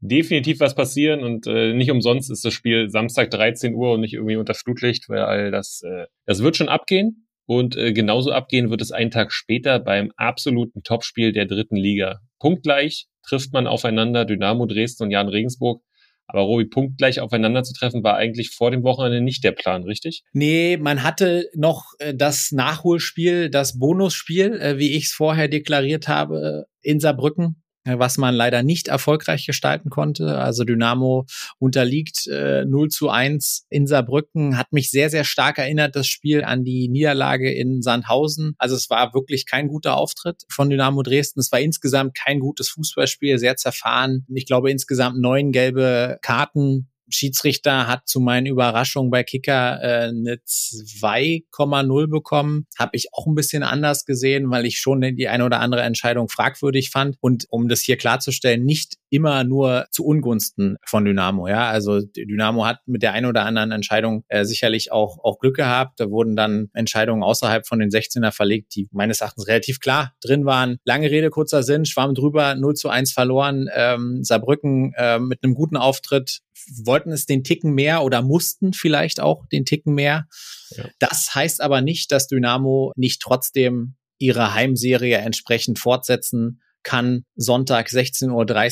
[0.00, 4.12] definitiv was passieren und äh, nicht umsonst ist das Spiel Samstag 13 Uhr und nicht
[4.12, 7.26] irgendwie unter Flutlicht, weil das, äh, das wird schon abgehen.
[7.46, 12.20] Und äh, genauso abgehen wird es einen Tag später beim absoluten Topspiel der dritten Liga.
[12.38, 15.82] Punktgleich trifft man aufeinander Dynamo Dresden und Jan Regensburg.
[16.28, 20.24] Aber Robi, punktgleich aufeinander zu treffen, war eigentlich vor dem Wochenende nicht der Plan, richtig?
[20.32, 26.08] Nee, man hatte noch äh, das Nachholspiel, das Bonusspiel, äh, wie ich es vorher deklariert
[26.08, 30.38] habe, in Saarbrücken was man leider nicht erfolgreich gestalten konnte.
[30.38, 31.26] Also Dynamo
[31.58, 36.44] unterliegt äh, 0 zu 1 in Saarbrücken, hat mich sehr, sehr stark erinnert, das Spiel
[36.44, 38.54] an die Niederlage in Sandhausen.
[38.58, 41.40] Also es war wirklich kein guter Auftritt von Dynamo Dresden.
[41.40, 44.26] Es war insgesamt kein gutes Fußballspiel, sehr zerfahren.
[44.34, 50.36] Ich glaube insgesamt neun gelbe Karten Schiedsrichter hat zu meinen Überraschungen bei Kicker äh, eine
[50.46, 52.66] 2,0 bekommen.
[52.78, 56.28] Habe ich auch ein bisschen anders gesehen, weil ich schon die eine oder andere Entscheidung
[56.28, 57.16] fragwürdig fand.
[57.20, 61.48] Und um das hier klarzustellen, nicht immer nur zu Ungunsten von Dynamo.
[61.48, 65.56] Ja, also Dynamo hat mit der einen oder anderen Entscheidung äh, sicherlich auch, auch Glück
[65.56, 66.00] gehabt.
[66.00, 70.44] Da wurden dann Entscheidungen außerhalb von den 16er verlegt, die meines Erachtens relativ klar drin
[70.44, 70.78] waren.
[70.84, 73.68] Lange Rede, kurzer Sinn, schwamm drüber, 0 zu 1 verloren.
[73.74, 76.40] Ähm, Saarbrücken äh, mit einem guten Auftritt
[76.84, 80.26] wollten es den Ticken mehr oder mussten vielleicht auch den Ticken mehr.
[80.70, 80.84] Ja.
[80.98, 88.30] Das heißt aber nicht, dass Dynamo nicht trotzdem ihre Heimserie entsprechend fortsetzen kann Sonntag 16.30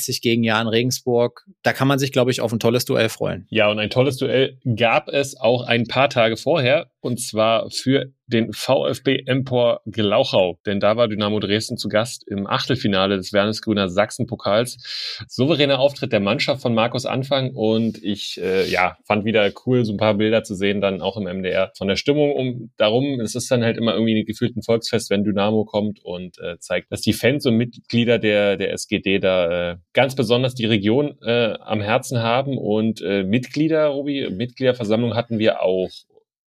[0.09, 1.45] Uhr gegen Jan Regensburg.
[1.63, 3.45] Da kann man sich, glaube ich, auf ein tolles Duell freuen.
[3.51, 8.13] Ja, und ein tolles Duell gab es auch ein paar Tage vorher, und zwar für
[8.27, 13.89] den VfB Empor Glauchau, denn da war Dynamo Dresden zu Gast im Achtelfinale des Wernesgrüner
[13.89, 15.25] Sachsen-Pokals.
[15.29, 19.93] Souveräner Auftritt der Mannschaft von Markus Anfang und ich äh, ja, fand wieder cool, so
[19.93, 23.21] ein paar Bilder zu sehen, dann auch im MDR von der Stimmung um darum.
[23.21, 26.91] Es ist dann halt immer irgendwie ein gefühlten Volksfest, wenn Dynamo kommt und äh, zeigt,
[26.93, 31.55] dass die Fans und Mitglieder der, der SGD da äh, ganz besonders die Region äh,
[31.61, 35.91] am Herzen haben und äh, Mitglieder, Robi, Mitgliederversammlung hatten wir auch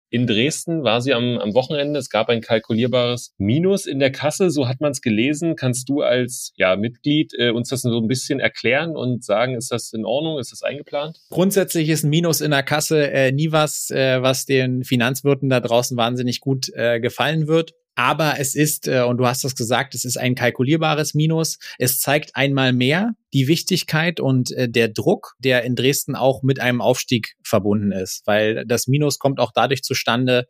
[0.10, 2.00] in Dresden war sie am, am Wochenende.
[2.00, 5.56] Es gab ein kalkulierbares Minus in der Kasse, so hat man es gelesen.
[5.56, 9.72] Kannst du als ja, Mitglied äh, uns das so ein bisschen erklären und sagen, ist
[9.72, 11.20] das in Ordnung, ist das eingeplant?
[11.30, 15.60] Grundsätzlich ist ein Minus in der Kasse äh, nie was, äh, was den Finanzwirten da
[15.60, 17.74] draußen wahnsinnig gut äh, gefallen wird.
[17.98, 21.58] Aber es ist, äh, und du hast das gesagt, es ist ein kalkulierbares Minus.
[21.80, 26.60] Es zeigt einmal mehr die Wichtigkeit und äh, der Druck, der in Dresden auch mit
[26.60, 30.46] einem Aufstieg verbunden ist, weil das Minus kommt auch dadurch zustande,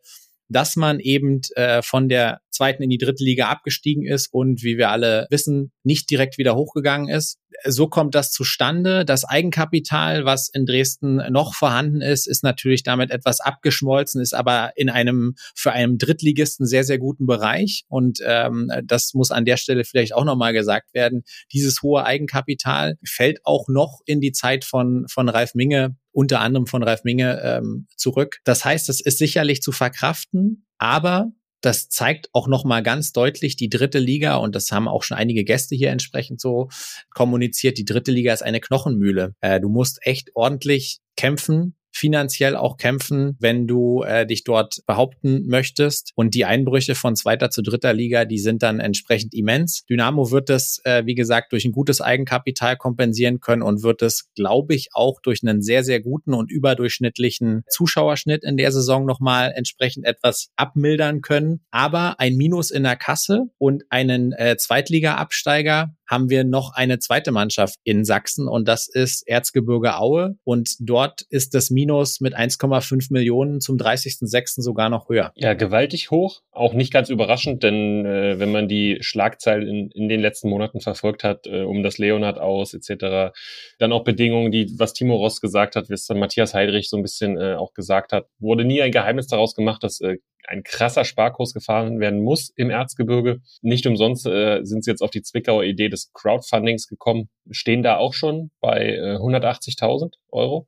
[0.48, 4.76] dass man eben äh, von der zweiten in die dritte Liga abgestiegen ist und wie
[4.76, 7.38] wir alle wissen, nicht direkt wieder hochgegangen ist.
[7.64, 9.04] So kommt das zustande.
[9.04, 14.72] Das Eigenkapital, was in Dresden noch vorhanden ist, ist natürlich damit etwas abgeschmolzen, ist aber
[14.76, 17.84] in einem für einen Drittligisten sehr, sehr guten Bereich.
[17.88, 21.22] Und ähm, das muss an der Stelle vielleicht auch nochmal gesagt werden.
[21.52, 26.66] Dieses hohe Eigenkapital fällt auch noch in die Zeit von, von Ralf Minge unter anderem
[26.66, 28.40] von Ralf Minge ähm, zurück.
[28.44, 33.68] Das heißt, es ist sicherlich zu verkraften, aber das zeigt auch nochmal ganz deutlich die
[33.68, 36.68] dritte Liga und das haben auch schon einige Gäste hier entsprechend so
[37.10, 37.78] kommuniziert.
[37.78, 39.34] Die dritte Liga ist eine Knochenmühle.
[39.40, 45.46] Äh, du musst echt ordentlich kämpfen, finanziell auch kämpfen, wenn du äh, dich dort behaupten
[45.46, 46.12] möchtest.
[46.14, 49.84] Und die Einbrüche von zweiter zu dritter Liga, die sind dann entsprechend immens.
[49.90, 54.28] Dynamo wird das, äh, wie gesagt, durch ein gutes Eigenkapital kompensieren können und wird es,
[54.34, 59.52] glaube ich, auch durch einen sehr, sehr guten und überdurchschnittlichen Zuschauerschnitt in der Saison nochmal
[59.54, 61.60] entsprechend etwas abmildern können.
[61.70, 67.32] Aber ein Minus in der Kasse und einen äh, Zweitliga-Absteiger haben wir noch eine zweite
[67.32, 73.12] Mannschaft in Sachsen und das ist Erzgebirge Aue und dort ist das Minus mit 1,5
[73.12, 74.62] Millionen zum 30.06.
[74.62, 75.32] sogar noch höher.
[75.36, 76.40] Ja, gewaltig hoch.
[76.50, 80.80] Auch nicht ganz überraschend, denn äh, wenn man die Schlagzeilen in, in den letzten Monaten
[80.80, 83.32] verfolgt hat, äh, um das Leonard aus etc.,
[83.78, 87.02] dann auch Bedingungen, die, was Timo Ross gesagt hat, es dann Matthias Heidrich so ein
[87.02, 91.04] bisschen äh, auch gesagt hat, wurde nie ein Geheimnis daraus gemacht, dass äh, ein krasser
[91.04, 93.40] Sparkurs gefahren werden muss im Erzgebirge.
[93.60, 97.96] Nicht umsonst äh, sind sie jetzt auf die Zwickauer Idee des Crowdfundings gekommen, stehen da
[97.96, 100.66] auch schon bei äh, 180.000 Euro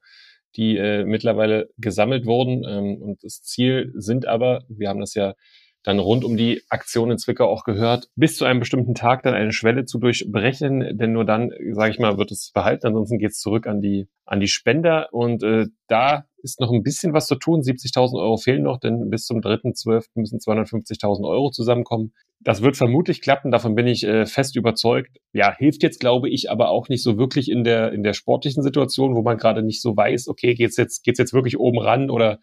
[0.57, 2.65] die äh, mittlerweile gesammelt wurden.
[2.69, 5.35] Ähm, und das Ziel sind aber, wir haben das ja
[5.83, 9.35] dann rund um die Aktion in Zwickau auch gehört, bis zu einem bestimmten Tag dann
[9.35, 13.31] eine Schwelle zu durchbrechen, denn nur dann, sage ich mal, wird es behalten, ansonsten geht
[13.31, 17.27] es zurück an die an die Spender und äh, da ist noch ein bisschen was
[17.27, 17.61] zu tun.
[17.61, 20.07] 70.000 Euro fehlen noch, denn bis zum 3.12.
[20.15, 22.13] müssen 250.000 Euro zusammenkommen.
[22.41, 25.19] Das wird vermutlich klappen, davon bin ich äh, fest überzeugt.
[25.33, 28.63] Ja, hilft jetzt, glaube ich, aber auch nicht so wirklich in der, in der sportlichen
[28.63, 32.11] Situation, wo man gerade nicht so weiß, okay, geht's jetzt, geht's jetzt wirklich oben ran
[32.11, 32.39] oder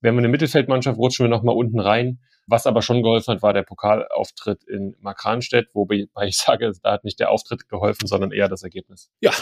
[0.00, 2.18] wenn wir eine Mittelfeldmannschaft, rutschen wir nochmal unten rein.
[2.46, 7.04] Was aber schon geholfen hat, war der Pokalauftritt in Makranstedt, wobei ich sage, da hat
[7.04, 9.10] nicht der Auftritt geholfen, sondern eher das Ergebnis.
[9.20, 9.32] Ja,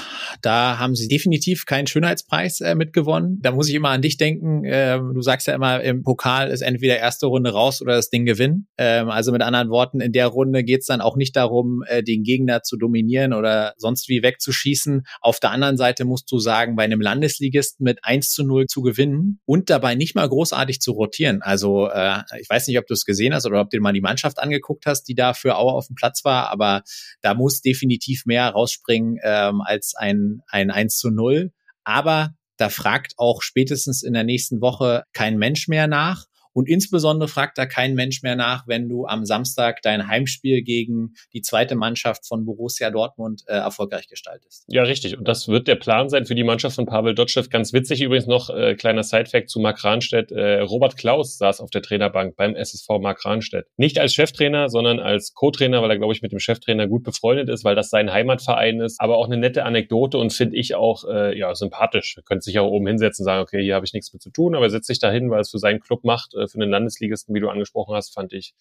[0.42, 3.38] da haben sie definitiv keinen Schönheitspreis äh, mitgewonnen.
[3.40, 4.62] Da muss ich immer an dich denken.
[4.64, 8.26] Ähm, du sagst ja immer, im Pokal ist entweder erste Runde raus oder das Ding
[8.26, 8.68] gewinnen.
[8.76, 12.02] Ähm, also mit anderen Worten, in der Runde geht es dann auch nicht darum, äh,
[12.02, 15.04] den Gegner zu dominieren oder sonst wie wegzuschießen.
[15.20, 18.82] Auf der anderen Seite musst du sagen, bei einem Landesligisten mit 1 zu 0 zu
[18.82, 21.42] gewinnen und dabei nicht mal großartig zu rotieren.
[21.42, 24.00] Also äh, ich weiß nicht, ob du es gesehen hast oder ob du mal die
[24.00, 26.82] Mannschaft angeguckt hast, die da für Auer auf dem Platz war, aber
[27.22, 31.52] da muss definitiv mehr rausspringen ähm, als ein, ein 1 zu 0.
[31.84, 36.26] Aber da fragt auch spätestens in der nächsten Woche kein Mensch mehr nach.
[36.52, 41.14] Und insbesondere fragt da kein Mensch mehr nach, wenn du am Samstag dein Heimspiel gegen
[41.32, 44.64] die zweite Mannschaft von Borussia Dortmund äh, erfolgreich gestaltest.
[44.68, 45.16] Ja, richtig.
[45.16, 47.42] Und das wird der Plan sein für die Mannschaft von Pavel Dotschew.
[47.50, 50.32] Ganz witzig übrigens noch, äh, kleiner Sidefact zu Mark Rahnstedt.
[50.32, 53.66] Äh, Robert Klaus saß auf der Trainerbank beim SSV Mark Rahnstedt.
[53.76, 57.48] Nicht als Cheftrainer, sondern als Co-Trainer, weil er, glaube ich, mit dem Cheftrainer gut befreundet
[57.48, 59.00] ist, weil das sein Heimatverein ist.
[59.00, 62.18] Aber auch eine nette Anekdote und finde ich auch äh, ja sympathisch.
[62.24, 64.54] Könnte sich auch oben hinsetzen und sagen, okay, hier habe ich nichts mit zu tun,
[64.54, 66.70] aber er setzt sich da hin, weil es für seinen Club macht, äh, für den
[66.70, 68.54] Landesligisten, wie du angesprochen hast, fand ich,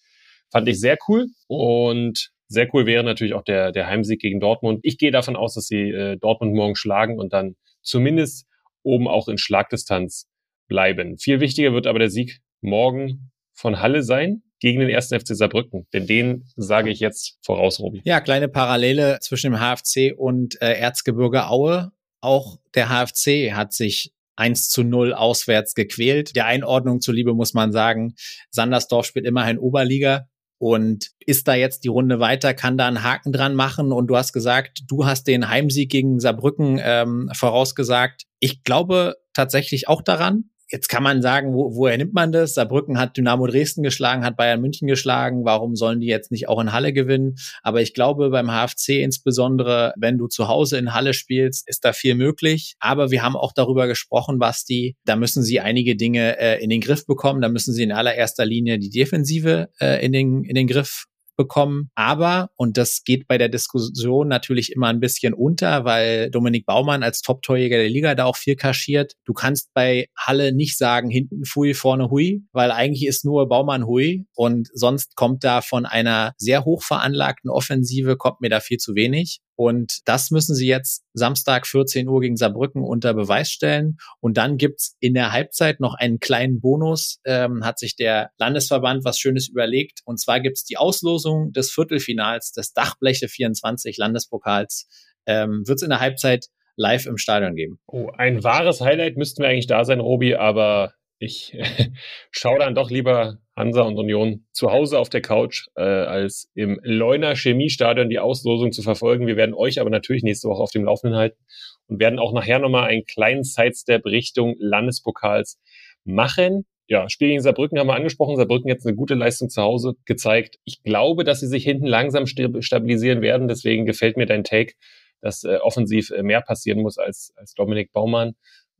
[0.50, 1.28] fand ich sehr cool.
[1.46, 4.80] Und sehr cool wäre natürlich auch der, der Heimsieg gegen Dortmund.
[4.82, 8.46] Ich gehe davon aus, dass sie äh, Dortmund morgen schlagen und dann zumindest
[8.82, 10.26] oben auch in Schlagdistanz
[10.66, 11.18] bleiben.
[11.18, 15.86] Viel wichtiger wird aber der Sieg morgen von Halle sein gegen den ersten FC Saarbrücken.
[15.92, 18.02] Denn den sage ich jetzt voraus, Robi.
[18.04, 21.92] Ja, kleine Parallele zwischen dem HFC und äh, Erzgebirge Aue.
[22.20, 26.34] Auch der HFC hat sich 1 zu 0 auswärts gequält.
[26.34, 28.14] Der Einordnung zuliebe muss man sagen,
[28.50, 30.26] Sandersdorf spielt immerhin Oberliga
[30.58, 33.92] und ist da jetzt die Runde weiter, kann da einen Haken dran machen.
[33.92, 38.24] Und du hast gesagt, du hast den Heimsieg gegen Saarbrücken ähm, vorausgesagt.
[38.40, 40.50] Ich glaube tatsächlich auch daran.
[40.70, 42.54] Jetzt kann man sagen, wo, woher nimmt man das?
[42.54, 45.44] Saarbrücken hat Dynamo Dresden geschlagen, hat Bayern München geschlagen.
[45.44, 47.34] Warum sollen die jetzt nicht auch in Halle gewinnen?
[47.62, 51.92] Aber ich glaube, beim HFC insbesondere, wenn du zu Hause in Halle spielst, ist da
[51.92, 52.76] viel möglich.
[52.78, 56.80] Aber wir haben auch darüber gesprochen, Basti, da müssen sie einige Dinge äh, in den
[56.80, 57.40] Griff bekommen.
[57.40, 61.06] Da müssen sie in allererster Linie die Defensive äh, in, den, in den Griff
[61.40, 61.90] bekommen.
[61.94, 67.02] Aber, und das geht bei der Diskussion natürlich immer ein bisschen unter, weil Dominik Baumann
[67.02, 69.14] als Top-Torjäger der Liga da auch viel kaschiert.
[69.24, 73.86] Du kannst bei Halle nicht sagen, hinten Fui, vorne Hui, weil eigentlich ist nur Baumann
[73.86, 78.78] Hui und sonst kommt da von einer sehr hoch veranlagten Offensive, kommt mir da viel
[78.78, 79.40] zu wenig.
[79.60, 83.98] Und das müssen sie jetzt Samstag 14 Uhr gegen Saarbrücken unter Beweis stellen.
[84.18, 89.04] Und dann gibt's in der Halbzeit noch einen kleinen Bonus, ähm, hat sich der Landesverband
[89.04, 90.00] was Schönes überlegt.
[90.06, 94.88] Und zwar gibt's die Auslosung des Viertelfinals des Dachbleche 24 Landespokals.
[95.26, 96.46] Ähm, wird's in der Halbzeit
[96.76, 97.80] live im Stadion geben.
[97.86, 101.54] Oh, ein wahres Highlight müssten wir eigentlich da sein, Robi, aber ich
[102.30, 106.80] schaue dann doch lieber Hansa und Union zu Hause auf der Couch, äh, als im
[106.82, 109.26] Leuner Chemiestadion die Auslosung zu verfolgen.
[109.26, 111.38] Wir werden euch aber natürlich nächste Woche auf dem Laufenden halten
[111.86, 115.60] und werden auch nachher nochmal einen kleinen Sidestep Richtung Landespokals
[116.04, 116.64] machen.
[116.88, 118.36] Ja, Spiel gegen Saarbrücken haben wir angesprochen.
[118.36, 120.58] Saarbrücken jetzt eine gute Leistung zu Hause gezeigt.
[120.64, 123.46] Ich glaube, dass sie sich hinten langsam stabilisieren werden.
[123.46, 124.74] Deswegen gefällt mir dein Take,
[125.20, 128.34] dass äh, offensiv äh, mehr passieren muss als, als Dominik Baumann.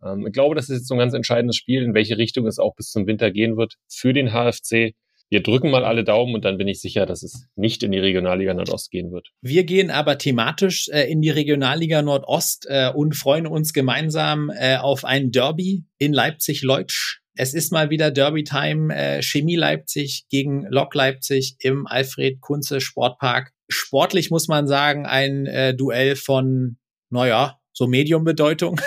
[0.05, 2.59] Ähm, ich glaube, das ist jetzt so ein ganz entscheidendes Spiel, in welche Richtung es
[2.59, 4.95] auch bis zum Winter gehen wird für den HFC.
[5.33, 8.01] Wir drücken mal alle Daumen und dann bin ich sicher, dass es nicht in die
[8.01, 9.29] Regionalliga Nordost gehen wird.
[9.41, 14.77] Wir gehen aber thematisch äh, in die Regionalliga Nordost äh, und freuen uns gemeinsam äh,
[14.77, 17.21] auf ein Derby in Leipzig-Leutsch.
[17.37, 23.53] Es ist mal wieder Derby-Time, äh, Chemie Leipzig gegen Lok Leipzig im Alfred Kunze Sportpark.
[23.69, 26.77] Sportlich muss man sagen, ein äh, Duell von,
[27.09, 28.79] naja, so Medium-Bedeutung.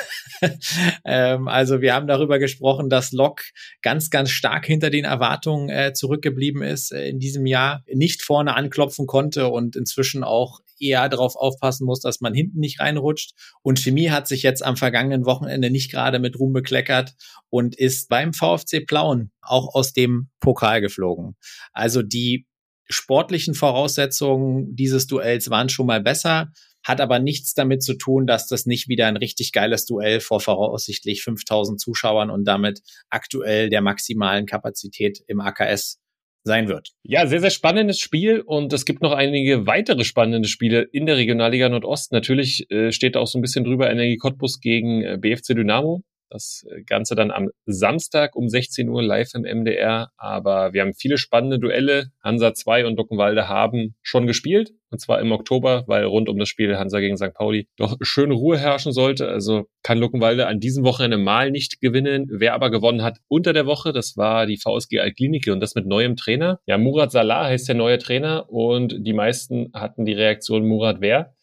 [1.04, 3.42] ähm, also wir haben darüber gesprochen, dass Lok
[3.82, 8.56] ganz, ganz stark hinter den Erwartungen äh, zurückgeblieben ist äh, in diesem Jahr, nicht vorne
[8.56, 13.34] anklopfen konnte und inzwischen auch eher darauf aufpassen muss, dass man hinten nicht reinrutscht.
[13.64, 17.16] Und Chemie hat sich jetzt am vergangenen Wochenende nicht gerade mit Ruhm bekleckert
[17.50, 21.36] und ist beim VfC Plauen auch aus dem Pokal geflogen.
[21.72, 22.46] Also die
[22.90, 26.52] sportlichen Voraussetzungen dieses Duells waren schon mal besser
[26.84, 30.40] hat aber nichts damit zu tun, dass das nicht wieder ein richtig geiles Duell vor
[30.40, 36.00] voraussichtlich 5000 Zuschauern und damit aktuell der maximalen Kapazität im AKS
[36.44, 36.90] sein wird.
[37.04, 41.18] Ja, sehr, sehr spannendes Spiel und es gibt noch einige weitere spannende Spiele in der
[41.18, 42.12] Regionalliga Nordost.
[42.12, 46.04] Natürlich äh, steht auch so ein bisschen drüber Energie Cottbus gegen äh, BFC Dynamo.
[46.30, 50.12] Das äh, Ganze dann am Samstag um 16 Uhr live im MDR.
[50.18, 52.12] Aber wir haben viele spannende Duelle.
[52.24, 54.72] Hansa 2 und Luckenwalde haben schon gespielt.
[54.90, 57.34] Und zwar im Oktober, weil rund um das Spiel Hansa gegen St.
[57.34, 59.28] Pauli doch schön Ruhe herrschen sollte.
[59.28, 62.28] Also kann Luckenwalde an diesem Wochenende mal nicht gewinnen.
[62.30, 65.88] Wer aber gewonnen hat unter der Woche, das war die VSG Altklinike und das mit
[65.88, 66.60] neuem Trainer.
[66.68, 71.34] Ja, Murat Salah heißt der neue Trainer und die meisten hatten die Reaktion Murat wer.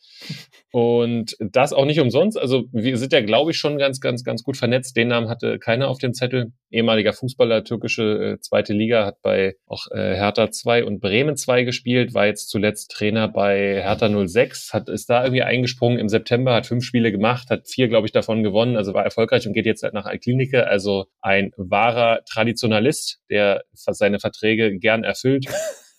[0.73, 2.39] Und das auch nicht umsonst.
[2.39, 4.97] Also wir sind ja, glaube ich, schon ganz, ganz, ganz gut vernetzt.
[4.97, 6.53] Den Namen hatte keiner auf dem Zettel.
[6.71, 11.65] Ehemaliger Fußballer, türkische äh, zweite Liga, hat bei auch äh, Hertha 2 und Bremen 2
[11.65, 16.55] gespielt, war jetzt zuletzt Trainer bei Hertha 06, hat ist da irgendwie eingesprungen im September,
[16.55, 19.67] hat fünf Spiele gemacht, hat vier, glaube ich, davon gewonnen, also war erfolgreich und geht
[19.67, 20.69] jetzt halt nach Altklinike.
[20.69, 25.47] Also ein wahrer Traditionalist, der seine Verträge gern erfüllt.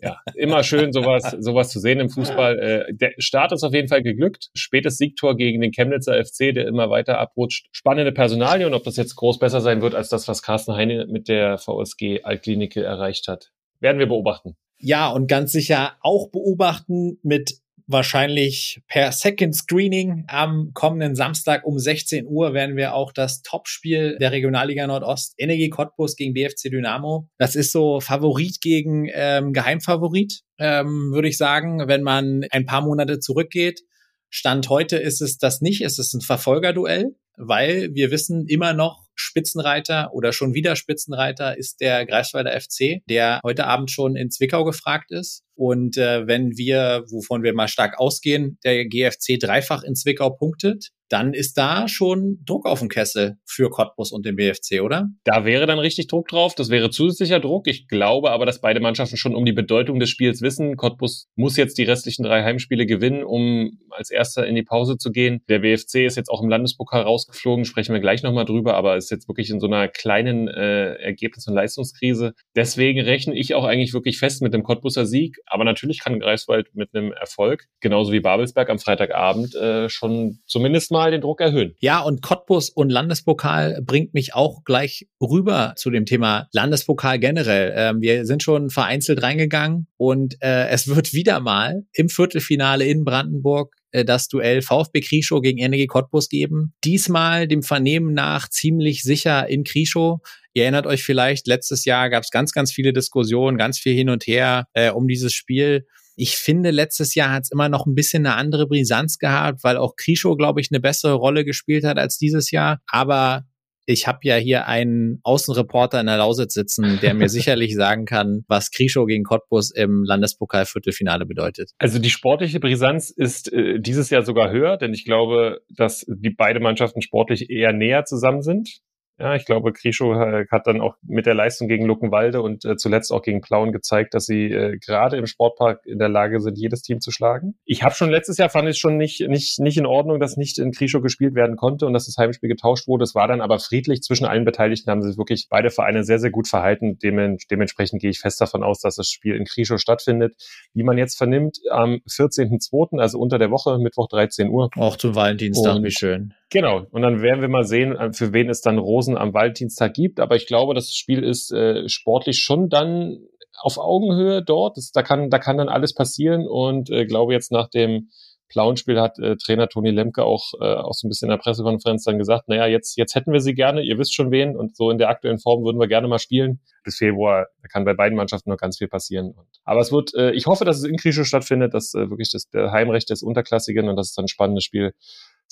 [0.00, 2.58] ja, immer schön, sowas, sowas zu sehen im Fußball.
[2.58, 4.50] Äh, der Start ist auf jeden Fall geglückt.
[4.54, 7.66] Spätes Siegtor gegen den Chemnitzer FC, der immer weiter abrutscht.
[7.72, 11.06] Spannende Personalie und ob das jetzt groß besser sein wird als das, was Carsten Heine
[11.06, 14.56] mit der VSG Altklinike erreicht hat, werden wir beobachten.
[14.78, 17.61] Ja, und ganz sicher auch beobachten mit
[17.92, 24.16] wahrscheinlich per Second Screening am kommenden Samstag um 16 Uhr werden wir auch das Topspiel
[24.18, 27.28] der Regionalliga Nordost Energie Cottbus gegen BFC Dynamo.
[27.38, 32.80] Das ist so Favorit gegen ähm, Geheimfavorit, ähm, würde ich sagen, wenn man ein paar
[32.80, 33.82] Monate zurückgeht.
[34.30, 39.02] Stand heute ist es das nicht, es ist ein Verfolgerduell, weil wir wissen immer noch,
[39.14, 44.64] Spitzenreiter oder schon wieder Spitzenreiter ist der Greifswalder FC, der heute Abend schon in Zwickau
[44.64, 45.44] gefragt ist.
[45.54, 50.90] Und äh, wenn wir, wovon wir mal stark ausgehen, der GFC dreifach in Zwickau punktet,
[51.12, 55.08] dann ist da schon Druck auf dem Kessel für Cottbus und den BFC, oder?
[55.24, 56.54] Da wäre dann richtig Druck drauf.
[56.54, 57.68] Das wäre zusätzlicher Druck.
[57.68, 60.74] Ich glaube aber, dass beide Mannschaften schon um die Bedeutung des Spiels wissen.
[60.76, 65.10] Cottbus muss jetzt die restlichen drei Heimspiele gewinnen, um als Erster in die Pause zu
[65.10, 65.42] gehen.
[65.50, 69.10] Der BFC ist jetzt auch im Landespokal rausgeflogen, sprechen wir gleich nochmal drüber, aber ist
[69.10, 72.32] jetzt wirklich in so einer kleinen äh, Ergebnis- und Leistungskrise.
[72.56, 75.36] Deswegen rechne ich auch eigentlich wirklich fest mit dem Cottbuser Sieg.
[75.46, 80.90] Aber natürlich kann Greifswald mit einem Erfolg, genauso wie Babelsberg am Freitagabend, äh, schon zumindest
[80.90, 81.74] mal den Druck erhöhen.
[81.80, 87.72] Ja, und Cottbus und Landespokal bringt mich auch gleich rüber zu dem Thema Landespokal generell.
[87.76, 93.04] Ähm, wir sind schon vereinzelt reingegangen und äh, es wird wieder mal im Viertelfinale in
[93.04, 96.74] Brandenburg äh, das Duell VfB Krischow gegen Energie Cottbus geben.
[96.84, 100.20] Diesmal dem Vernehmen nach ziemlich sicher in Krischow.
[100.54, 104.10] Ihr erinnert euch vielleicht, letztes Jahr gab es ganz, ganz viele Diskussionen, ganz viel hin
[104.10, 105.86] und her äh, um dieses Spiel.
[106.14, 109.78] Ich finde, letztes Jahr hat es immer noch ein bisschen eine andere Brisanz gehabt, weil
[109.78, 112.80] auch Krischow, glaube ich, eine bessere Rolle gespielt hat als dieses Jahr.
[112.86, 113.44] Aber
[113.86, 118.44] ich habe ja hier einen Außenreporter in der Lausitz sitzen, der mir sicherlich sagen kann,
[118.46, 121.70] was Krischow gegen Cottbus im Landespokal-Viertelfinale bedeutet.
[121.78, 126.30] Also die sportliche Brisanz ist äh, dieses Jahr sogar höher, denn ich glaube, dass die
[126.30, 128.82] beide Mannschaften sportlich eher näher zusammen sind.
[129.22, 132.76] Ja, ich glaube, Krischow äh, hat dann auch mit der Leistung gegen Luckenwalde und äh,
[132.76, 136.58] zuletzt auch gegen Plauen gezeigt, dass sie äh, gerade im Sportpark in der Lage sind,
[136.58, 137.54] jedes Team zu schlagen.
[137.64, 140.58] Ich habe schon letztes Jahr fand ich schon nicht, nicht, nicht in Ordnung, dass nicht
[140.58, 143.04] in Krischow gespielt werden konnte und dass das Heimspiel getauscht wurde.
[143.04, 146.32] Es war dann aber friedlich zwischen allen Beteiligten, haben sich wirklich beide Vereine sehr, sehr
[146.32, 146.98] gut verhalten.
[146.98, 150.34] dementsprechend gehe ich fest davon aus, dass das Spiel in Krischow stattfindet.
[150.74, 154.68] Wie man jetzt vernimmt, am 14.02., also unter der Woche, Mittwoch 13 Uhr.
[154.76, 156.34] Auch zum Valentinstag, wie schön.
[156.52, 156.86] Genau.
[156.90, 160.20] Und dann werden wir mal sehen, äh, für wen es dann Rosen am Valentinstag gibt.
[160.20, 163.18] Aber ich glaube, das Spiel ist äh, sportlich schon dann
[163.60, 164.76] auf Augenhöhe dort.
[164.76, 166.46] Das, da kann, da kann dann alles passieren.
[166.46, 168.08] Und äh, glaube jetzt nach dem
[168.52, 172.04] Plauenspiel hat äh, Trainer Toni Lemke auch, äh, auch so ein bisschen in der Pressekonferenz
[172.04, 174.90] dann gesagt, naja, jetzt, jetzt hätten wir sie gerne, ihr wisst schon wen und so
[174.90, 176.60] in der aktuellen Form würden wir gerne mal spielen.
[176.84, 179.32] Bis Februar kann bei beiden Mannschaften noch ganz viel passieren.
[179.32, 182.30] Und, aber es wird, äh, ich hoffe, dass es in Krische stattfindet, dass äh, wirklich
[182.30, 184.92] das der Heimrecht des Unterklassigen und dass es dann ein spannendes Spiel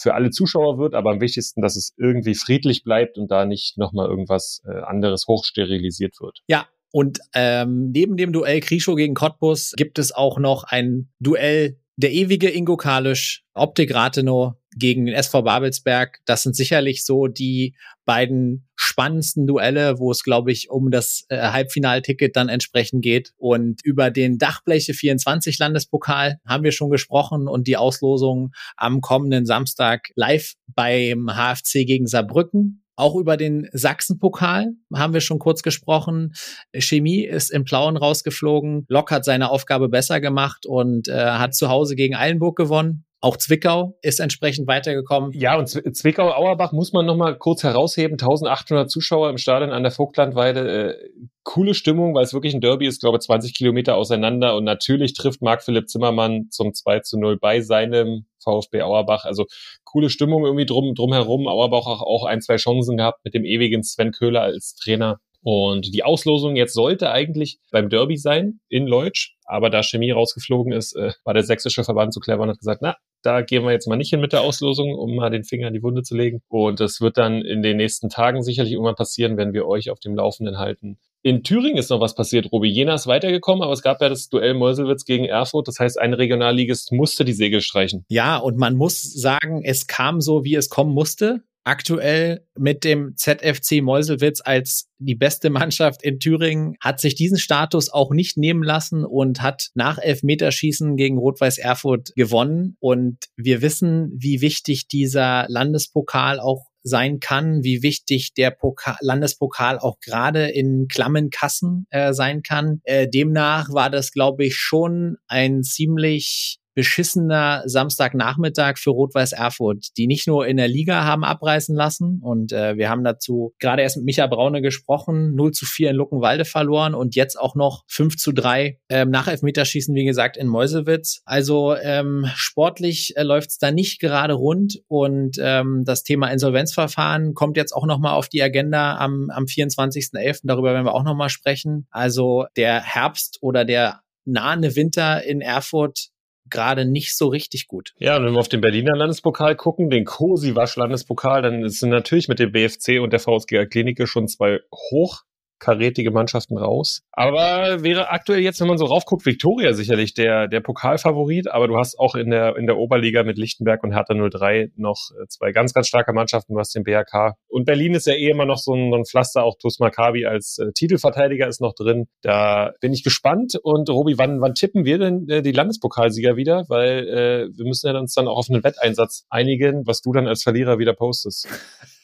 [0.00, 3.76] für alle Zuschauer wird, aber am wichtigsten, dass es irgendwie friedlich bleibt und da nicht
[3.78, 6.40] nochmal irgendwas äh, anderes hochsterilisiert wird.
[6.48, 11.78] Ja, und ähm, neben dem Duell Krischow gegen Cottbus gibt es auch noch ein Duell
[11.96, 16.20] der ewige Ingo Kalisch, Optik Rathenow gegen den SV Babelsberg.
[16.24, 21.38] Das sind sicherlich so die beiden spannendsten Duelle, wo es, glaube ich, um das äh,
[21.38, 23.32] Halbfinalticket dann entsprechend geht.
[23.36, 29.46] Und über den Dachbleche 24 Landespokal haben wir schon gesprochen und die Auslosung am kommenden
[29.46, 32.82] Samstag live beim HFC gegen Saarbrücken.
[32.96, 36.34] Auch über den Sachsenpokal haben wir schon kurz gesprochen.
[36.74, 38.84] Chemie ist im Plauen rausgeflogen.
[38.88, 43.06] Lok hat seine Aufgabe besser gemacht und äh, hat zu Hause gegen Eilenburg gewonnen.
[43.22, 45.32] Auch Zwickau ist entsprechend weitergekommen.
[45.32, 48.14] Ja, und Zwickau-Auerbach muss man noch mal kurz herausheben.
[48.14, 50.94] 1800 Zuschauer im Stadion an der Vogtlandweide.
[50.94, 51.10] Äh,
[51.42, 54.56] coole Stimmung, weil es wirklich ein Derby ist, glaube 20 Kilometer auseinander.
[54.56, 59.26] Und natürlich trifft Marc-Philipp Zimmermann zum 2 zu 0 bei seinem VfB Auerbach.
[59.26, 59.44] Also
[59.84, 61.46] coole Stimmung irgendwie drum, drumherum.
[61.46, 65.20] Auerbach auch ein, zwei Chancen gehabt mit dem ewigen Sven Köhler als Trainer.
[65.42, 70.72] Und die Auslosung jetzt sollte eigentlich beim Derby sein in Leutsch, aber da Chemie rausgeflogen
[70.72, 73.72] ist, äh, war der sächsische Verband zu clever und hat gesagt, na, da gehen wir
[73.72, 76.16] jetzt mal nicht hin mit der Auslosung, um mal den Finger in die Wunde zu
[76.16, 76.42] legen.
[76.48, 80.00] Und das wird dann in den nächsten Tagen sicherlich irgendwann passieren, wenn wir euch auf
[80.00, 80.98] dem Laufenden halten.
[81.22, 82.68] In Thüringen ist noch was passiert, Robi.
[82.68, 85.68] Jena ist weitergekommen, aber es gab ja das Duell Meuselwitz gegen Erfurt.
[85.68, 88.06] Das heißt, ein Regionalligist musste die Segel streichen.
[88.08, 93.14] Ja, und man muss sagen, es kam so, wie es kommen musste aktuell mit dem
[93.16, 98.62] ZFC Meuselwitz als die beste Mannschaft in Thüringen, hat sich diesen Status auch nicht nehmen
[98.62, 102.76] lassen und hat nach Elfmeterschießen gegen Rot-Weiß Erfurt gewonnen.
[102.80, 109.78] Und wir wissen, wie wichtig dieser Landespokal auch sein kann, wie wichtig der Pokal, Landespokal
[109.78, 112.80] auch gerade in klammen Kassen äh, sein kann.
[112.84, 120.06] Äh, demnach war das, glaube ich, schon ein ziemlich beschissener Samstagnachmittag für Rot-Weiß Erfurt, die
[120.06, 123.96] nicht nur in der Liga haben abreißen lassen und äh, wir haben dazu gerade erst
[123.96, 128.16] mit Micha Braune gesprochen, 0 zu 4 in Luckenwalde verloren und jetzt auch noch 5
[128.16, 131.22] zu 3 ähm, nach Elfmeterschießen, wie gesagt, in Meusewitz.
[131.24, 137.34] Also ähm, sportlich äh, läuft es da nicht gerade rund und ähm, das Thema Insolvenzverfahren
[137.34, 140.40] kommt jetzt auch nochmal auf die Agenda am, am 24.11.
[140.44, 141.86] Darüber werden wir auch nochmal sprechen.
[141.90, 146.10] Also der Herbst oder der nahende Winter in Erfurt
[146.50, 147.94] gerade nicht so richtig gut.
[147.98, 152.28] Ja, und wenn wir auf den Berliner Landespokal gucken, den Cosi-Wasch Landespokal, dann sind natürlich
[152.28, 155.22] mit dem BFC und der VSG Klinike schon zwei hoch
[155.60, 157.02] karätige Mannschaften raus.
[157.12, 161.76] Aber wäre aktuell jetzt, wenn man so raufguckt, Viktoria sicherlich der, der Pokalfavorit, aber du
[161.76, 165.52] hast auch in der, in der Oberliga mit Lichtenberg und Hertha 03 noch äh, zwei
[165.52, 166.54] ganz, ganz starke Mannschaften.
[166.54, 167.36] Du hast den BRK.
[167.46, 170.26] Und Berlin ist ja eh immer noch so ein, so ein Pflaster, auch TuS Maccabi
[170.26, 172.06] als äh, Titelverteidiger ist noch drin.
[172.22, 173.54] Da bin ich gespannt.
[173.62, 176.64] Und Robi, wann, wann tippen wir denn äh, die Landespokalsieger wieder?
[176.68, 180.26] Weil äh, wir müssen ja uns dann auch auf einen Wetteinsatz einigen, was du dann
[180.26, 181.48] als Verlierer wieder postest.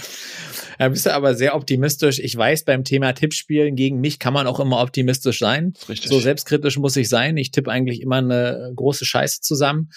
[0.79, 2.19] Da bist du aber sehr optimistisch.
[2.19, 5.75] Ich weiß, beim Thema Tippspielen gegen mich kann man auch immer optimistisch sein.
[5.89, 6.11] Richtig.
[6.11, 7.37] So selbstkritisch muss ich sein.
[7.37, 9.91] Ich tippe eigentlich immer eine große Scheiße zusammen.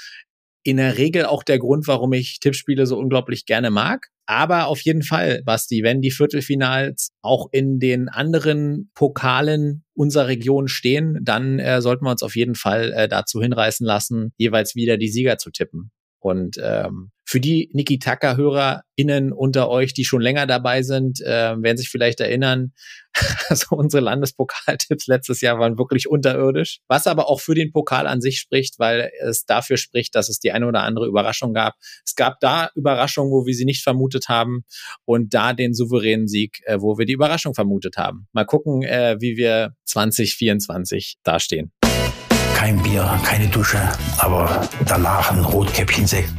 [0.63, 4.07] In der Regel auch der Grund, warum ich Tippspiele so unglaublich gerne mag.
[4.25, 10.67] Aber auf jeden Fall, Basti, wenn die Viertelfinals auch in den anderen Pokalen unserer Region
[10.67, 14.97] stehen, dann äh, sollten wir uns auf jeden Fall äh, dazu hinreißen lassen, jeweils wieder
[14.97, 15.91] die Sieger zu tippen.
[16.19, 21.77] Und ähm, für die Niki Tucker-HörerInnen unter euch, die schon länger dabei sind, äh, werden
[21.77, 22.71] sich vielleicht erinnern,
[23.49, 26.79] also unsere Landespokaltipps letztes Jahr waren wirklich unterirdisch.
[26.87, 30.39] Was aber auch für den Pokal an sich spricht, weil es dafür spricht, dass es
[30.39, 31.75] die eine oder andere Überraschung gab.
[32.05, 34.63] Es gab da Überraschungen, wo wir sie nicht vermutet haben
[35.03, 38.27] und da den souveränen Sieg, äh, wo wir die Überraschung vermutet haben.
[38.31, 41.73] Mal gucken, äh, wie wir 2024 dastehen
[42.57, 43.77] kein Bier, keine Dusche,
[44.17, 46.31] aber danach ein Rotkäppchensekt.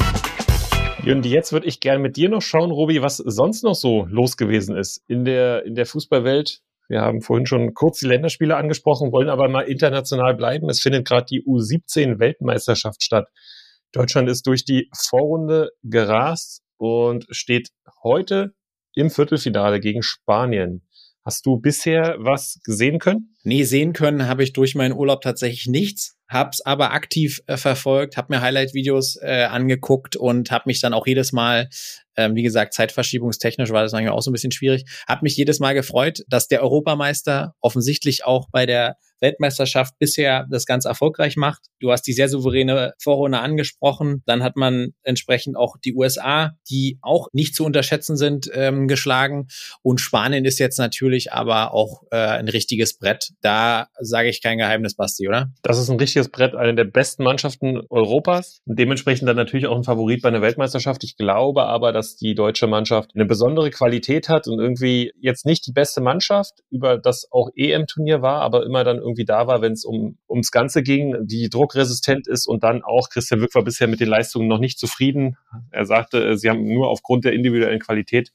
[1.06, 4.36] Und jetzt würde ich gerne mit dir noch schauen, Robi, was sonst noch so los
[4.36, 6.60] gewesen ist in der, in der Fußballwelt.
[6.88, 10.68] Wir haben vorhin schon kurz die Länderspiele angesprochen, wollen aber mal international bleiben.
[10.68, 13.28] Es findet gerade die U17-Weltmeisterschaft statt.
[13.92, 17.68] Deutschland ist durch die Vorrunde gerast und steht
[18.02, 18.54] heute
[18.96, 20.82] im Viertelfinale gegen Spanien.
[21.28, 23.36] Hast du bisher was gesehen können?
[23.44, 28.16] Nee, sehen können habe ich durch meinen Urlaub tatsächlich nichts hab's aber aktiv äh, verfolgt,
[28.16, 31.68] habe mir Highlight-Videos äh, angeguckt und habe mich dann auch jedes Mal,
[32.18, 35.60] ähm, wie gesagt, zeitverschiebungstechnisch war das eigentlich auch so ein bisschen schwierig, habe mich jedes
[35.60, 41.62] Mal gefreut, dass der Europameister offensichtlich auch bei der Weltmeisterschaft bisher das ganz erfolgreich macht.
[41.80, 44.22] Du hast die sehr souveräne Vorrunde angesprochen.
[44.26, 49.48] Dann hat man entsprechend auch die USA, die auch nicht zu unterschätzen sind, ähm, geschlagen.
[49.82, 53.30] Und Spanien ist jetzt natürlich aber auch äh, ein richtiges Brett.
[53.40, 55.52] Da sage ich kein Geheimnis, Basti, oder?
[55.62, 58.60] Das ist ein richtiges Brett, eine der besten Mannschaften Europas.
[58.64, 61.04] Dementsprechend dann natürlich auch ein Favorit bei einer Weltmeisterschaft.
[61.04, 65.66] Ich glaube aber, dass die deutsche Mannschaft eine besondere Qualität hat und irgendwie jetzt nicht
[65.66, 69.72] die beste Mannschaft, über das auch EM-Turnier war, aber immer dann irgendwie da war, wenn
[69.72, 73.88] es um ums Ganze ging, die druckresistent ist und dann auch Christian Wück war bisher
[73.88, 75.36] mit den Leistungen noch nicht zufrieden.
[75.70, 78.32] Er sagte, äh, sie haben nur aufgrund der individuellen Qualität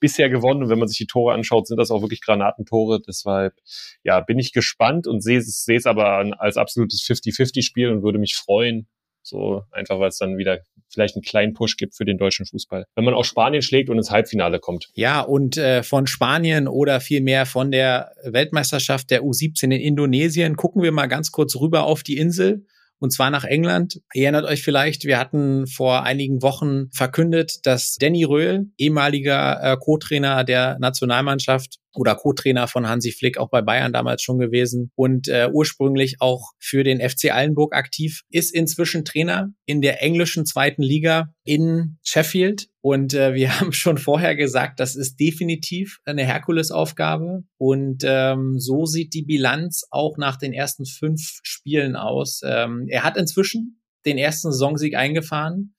[0.00, 0.62] bisher gewonnen.
[0.62, 3.00] Und wenn man sich die Tore anschaut, sind das auch wirklich Granatentore.
[3.00, 3.54] Deshalb,
[4.02, 8.18] ja, bin ich gespannt und sehe es, sehe es aber als absolutes 50-50-Spiel und würde
[8.18, 8.86] mich freuen,
[9.26, 12.86] so einfach, weil es dann wieder vielleicht einen kleinen Push gibt für den deutschen Fußball.
[12.94, 14.88] Wenn man auch Spanien schlägt und ins Halbfinale kommt.
[14.94, 20.82] Ja, und äh, von Spanien oder vielmehr von der Weltmeisterschaft der U17 in Indonesien gucken
[20.82, 22.64] wir mal ganz kurz rüber auf die Insel
[22.98, 24.00] und zwar nach England.
[24.14, 29.76] Ihr erinnert euch vielleicht, wir hatten vor einigen Wochen verkündet, dass Danny Röhl, ehemaliger äh,
[29.76, 35.28] Co-Trainer der Nationalmannschaft, oder Co-Trainer von Hansi Flick, auch bei Bayern damals schon gewesen und
[35.28, 40.82] äh, ursprünglich auch für den FC Eilenburg aktiv, ist inzwischen Trainer in der englischen zweiten
[40.82, 42.68] Liga in Sheffield.
[42.80, 47.44] Und äh, wir haben schon vorher gesagt, das ist definitiv eine Herkulesaufgabe.
[47.58, 52.40] Und ähm, so sieht die Bilanz auch nach den ersten fünf Spielen aus.
[52.44, 55.74] Ähm, er hat inzwischen den ersten Saisonsieg eingefahren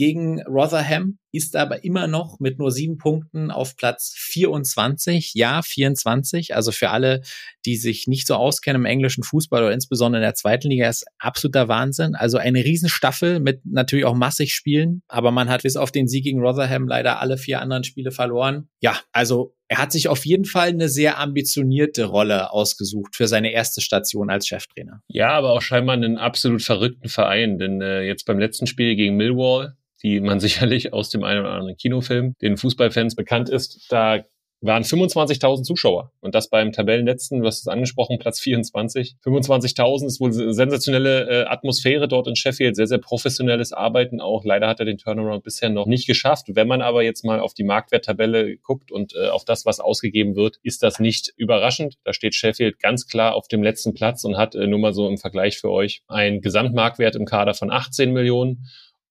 [0.00, 5.34] gegen Rotherham, ist aber immer noch mit nur sieben Punkten auf Platz 24.
[5.34, 6.54] Ja, 24.
[6.56, 7.20] Also für alle,
[7.66, 11.04] die sich nicht so auskennen im englischen Fußball oder insbesondere in der zweiten Liga, ist
[11.18, 12.14] absoluter Wahnsinn.
[12.14, 15.02] Also eine Riesenstaffel mit natürlich auch massig Spielen.
[15.06, 18.70] Aber man hat bis auf den Sieg gegen Rotherham leider alle vier anderen Spiele verloren.
[18.80, 23.52] Ja, also er hat sich auf jeden Fall eine sehr ambitionierte Rolle ausgesucht für seine
[23.52, 25.02] erste Station als Cheftrainer.
[25.08, 29.16] Ja, aber auch scheinbar einen absolut verrückten Verein, denn äh, jetzt beim letzten Spiel gegen
[29.16, 33.86] Millwall die man sicherlich aus dem einen oder anderen Kinofilm, den Fußballfans bekannt ist.
[33.90, 34.24] Da
[34.62, 36.12] waren 25.000 Zuschauer.
[36.20, 39.16] Und das beim Tabellenletzten, du hast es angesprochen, Platz 24.
[39.24, 44.44] 25.000 ist wohl sensationelle äh, Atmosphäre dort in Sheffield, sehr, sehr professionelles Arbeiten auch.
[44.44, 46.46] Leider hat er den Turnaround bisher noch nicht geschafft.
[46.48, 50.36] Wenn man aber jetzt mal auf die Marktwerttabelle guckt und äh, auf das, was ausgegeben
[50.36, 51.96] wird, ist das nicht überraschend.
[52.04, 55.08] Da steht Sheffield ganz klar auf dem letzten Platz und hat äh, nur mal so
[55.08, 58.66] im Vergleich für euch einen Gesamtmarktwert im Kader von 18 Millionen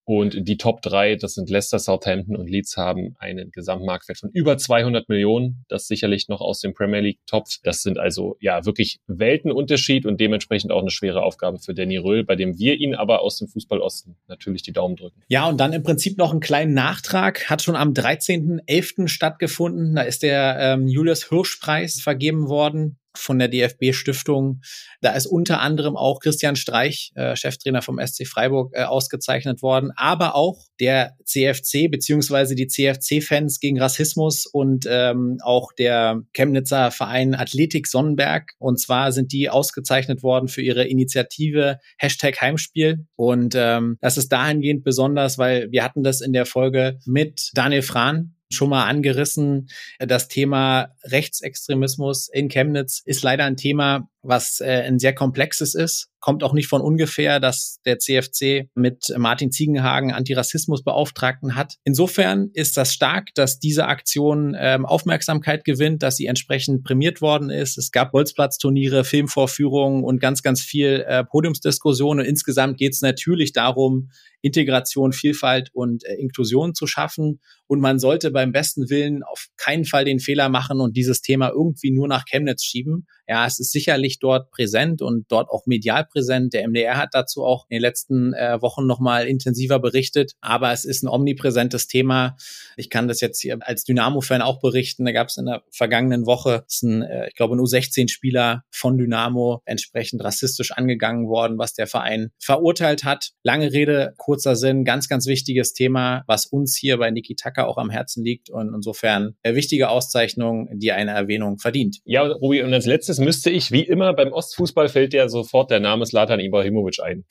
[0.10, 4.58] und die Top 3, das sind Leicester, Southampton und Leeds, haben einen Gesamtmarktwert von über
[4.58, 5.66] 200 Millionen.
[5.70, 7.58] Das sicherlich noch aus dem Premier League Topf.
[7.62, 12.24] Das sind also ja wirklich Weltenunterschied und dementsprechend auch eine schwere Aufgabe für Danny Röhl,
[12.24, 15.22] bei dem wir ihn aber aus dem Fußball Osten natürlich die Daumen drücken.
[15.28, 17.48] Ja, und dann im Prinzip noch einen kleinen Nachtrag.
[17.48, 19.10] Hat schon am 13.11.
[19.10, 19.94] stattgefunden.
[19.94, 24.62] Da ist der ähm, Julius Hirsch Preis vergeben worden von der DFB-Stiftung.
[25.02, 29.92] Da ist unter anderem auch Christian Streich, äh, Cheftrainer vom SC Freiburg, äh, ausgezeichnet worden,
[29.96, 37.36] aber auch der CFC beziehungsweise die CFC-Fans gegen Rassismus und ähm, auch der Chemnitzer Verein
[37.36, 38.52] Athletik Sonnenberg.
[38.60, 43.06] Und zwar sind die ausgezeichnet worden für ihre Initiative Hashtag Heimspiel.
[43.16, 47.82] Und ähm, das ist dahingehend besonders, weil wir hatten das in der Folge mit Daniel
[47.82, 49.70] Frahn, schon mal angerissen.
[50.00, 56.08] Das Thema Rechtsextremismus in Chemnitz ist leider ein Thema, was äh, ein sehr komplexes ist.
[56.22, 61.76] Kommt auch nicht von ungefähr, dass der CFC mit Martin Ziegenhagen Antirassismusbeauftragten hat.
[61.84, 67.50] Insofern ist das stark, dass diese Aktion ähm, Aufmerksamkeit gewinnt, dass sie entsprechend prämiert worden
[67.50, 67.78] ist.
[67.78, 72.26] Es gab Bolzplatzturniere, Filmvorführungen und ganz, ganz viel äh, Podiumsdiskussionen.
[72.26, 74.10] Und insgesamt geht es natürlich darum,
[74.42, 77.40] Integration, Vielfalt und äh, Inklusion zu schaffen.
[77.68, 81.50] Und man sollte beim besten Willen auf keinen Fall den Fehler machen und dieses Thema
[81.50, 83.08] irgendwie nur nach Chemnitz schieben.
[83.28, 86.54] Ja, es ist sicherlich dort präsent und dort auch medial präsent.
[86.54, 90.34] Der MDR hat dazu auch in den letzten äh, Wochen nochmal intensiver berichtet.
[90.42, 92.36] Aber es ist ein omnipräsentes Thema.
[92.78, 95.06] Ich kann das jetzt hier als Dynamo-Fan auch berichten.
[95.06, 98.98] Da gab es in der vergangenen Woche, ein, äh, ich glaube, nur 16 Spieler von
[98.98, 103.32] Dynamo entsprechend rassistisch angegangen worden, was der Verein verurteilt hat.
[103.44, 107.78] Lange Rede, kurzer Sinn, ganz, ganz wichtiges Thema, was uns hier bei Niki Tucker auch
[107.78, 112.00] am Herzen liegt und insofern eine wichtige Auszeichnung, die eine Erwähnung verdient.
[112.06, 115.80] Ja, Rubi, und als letztes müsste ich, wie immer beim Ostfußball, fällt dir sofort der
[115.80, 117.26] Name Slatan Ibrahimovic ein.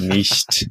[0.00, 0.70] Nicht.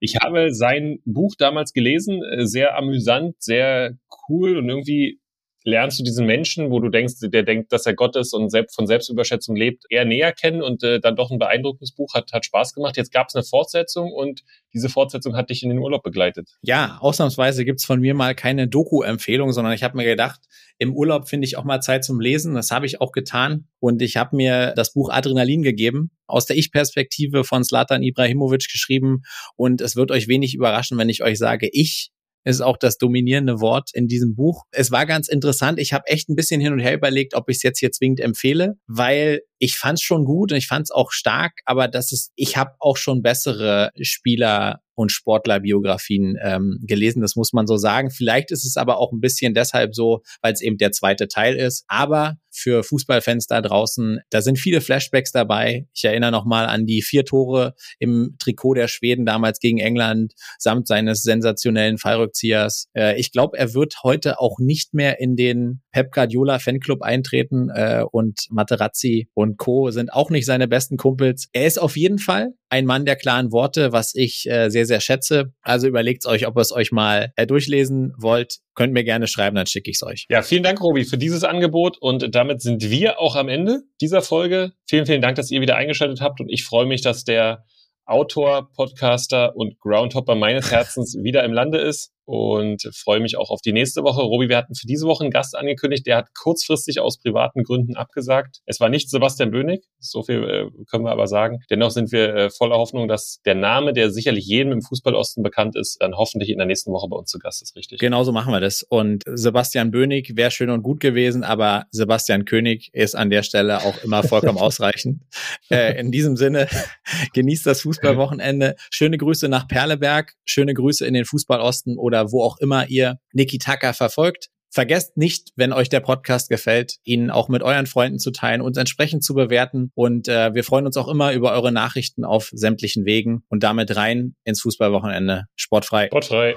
[0.00, 3.96] Ich habe sein Buch damals gelesen, äh, sehr amüsant, sehr
[4.28, 5.20] cool und irgendwie
[5.66, 8.76] lernst du diesen Menschen, wo du denkst, der denkt, dass er Gott ist und selbst
[8.76, 12.44] von Selbstüberschätzung lebt, eher näher kennen und äh, dann doch ein beeindruckendes Buch hat, hat
[12.44, 12.96] Spaß gemacht.
[12.96, 14.42] Jetzt gab es eine Fortsetzung und
[14.72, 16.50] diese Fortsetzung hat dich in den Urlaub begleitet.
[16.62, 20.40] Ja, ausnahmsweise gibt's von mir mal keine Doku-Empfehlung, sondern ich habe mir gedacht,
[20.78, 22.54] im Urlaub finde ich auch mal Zeit zum Lesen.
[22.54, 26.56] Das habe ich auch getan und ich habe mir das Buch Adrenalin gegeben, aus der
[26.56, 29.22] Ich-Perspektive von Slatan Ibrahimovic geschrieben
[29.56, 32.12] und es wird euch wenig überraschen, wenn ich euch sage, ich
[32.46, 34.64] ist auch das dominierende Wort in diesem Buch.
[34.70, 35.78] Es war ganz interessant.
[35.78, 38.20] Ich habe echt ein bisschen hin und her überlegt, ob ich es jetzt hier zwingend
[38.20, 42.12] empfehle, weil ich fand es schon gut und ich fand es auch stark, aber das
[42.12, 47.76] ist, ich habe auch schon bessere Spieler und Sportlerbiografien ähm, gelesen, das muss man so
[47.76, 48.10] sagen.
[48.10, 51.54] Vielleicht ist es aber auch ein bisschen deshalb so, weil es eben der zweite Teil
[51.54, 51.84] ist.
[51.86, 55.86] Aber für Fußballfans da draußen, da sind viele Flashbacks dabei.
[55.94, 60.88] Ich erinnere nochmal an die vier Tore im Trikot der Schweden damals gegen England samt
[60.88, 62.88] seines sensationellen Fallrückziehers.
[62.94, 67.70] Äh, ich glaube, er wird heute auch nicht mehr in den Pep Guardiola Fanclub eintreten
[67.70, 69.90] äh, und Materazzi und Co.
[69.90, 71.48] sind auch nicht seine besten Kumpels.
[71.52, 75.00] Er ist auf jeden Fall ein Mann der klaren Worte, was ich äh, sehr, sehr
[75.00, 75.52] schätze.
[75.62, 78.58] Also überlegt euch, ob ihr es euch mal äh, durchlesen wollt.
[78.74, 80.26] Könnt mir gerne schreiben, dann schicke ich es euch.
[80.28, 81.96] Ja, vielen Dank, Robi, für dieses Angebot.
[81.98, 84.72] Und damit sind wir auch am Ende dieser Folge.
[84.86, 86.40] Vielen, vielen Dank, dass ihr wieder eingeschaltet habt.
[86.40, 87.64] Und ich freue mich, dass der
[88.04, 93.60] Autor, Podcaster und Groundhopper meines Herzens wieder im Lande ist und freue mich auch auf
[93.62, 94.20] die nächste Woche.
[94.20, 97.96] Robi, wir hatten für diese Woche einen Gast angekündigt, der hat kurzfristig aus privaten Gründen
[97.96, 98.58] abgesagt.
[98.66, 101.60] Es war nicht Sebastian Bönig, so viel äh, können wir aber sagen.
[101.70, 105.76] Dennoch sind wir äh, voller Hoffnung, dass der Name, der sicherlich jedem im Fußballosten bekannt
[105.76, 108.00] ist, dann hoffentlich in der nächsten Woche bei uns zu Gast ist, richtig?
[108.00, 108.82] Genauso machen wir das.
[108.82, 113.82] Und Sebastian Bönig wäre schön und gut gewesen, aber Sebastian König ist an der Stelle
[113.84, 115.22] auch immer vollkommen ausreichend.
[115.70, 116.66] Äh, in diesem Sinne,
[117.34, 118.74] genießt das Fußballwochenende.
[118.90, 123.18] Schöne Grüße nach Perleberg, schöne Grüße in den Fußballosten oder oder wo auch immer ihr
[123.32, 124.48] Niki Tucker verfolgt.
[124.70, 128.76] Vergesst nicht, wenn euch der Podcast gefällt, ihn auch mit euren Freunden zu teilen und
[128.76, 129.90] entsprechend zu bewerten.
[129.94, 133.96] Und äh, wir freuen uns auch immer über eure Nachrichten auf sämtlichen Wegen und damit
[133.96, 135.44] rein ins Fußballwochenende.
[135.54, 136.06] Sportfrei.
[136.08, 136.56] Sportfrei.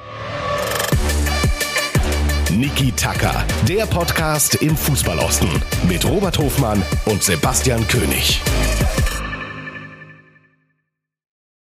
[2.51, 5.49] Niki Tacker, der Podcast im Fußballosten
[5.87, 8.41] mit Robert Hofmann und Sebastian König.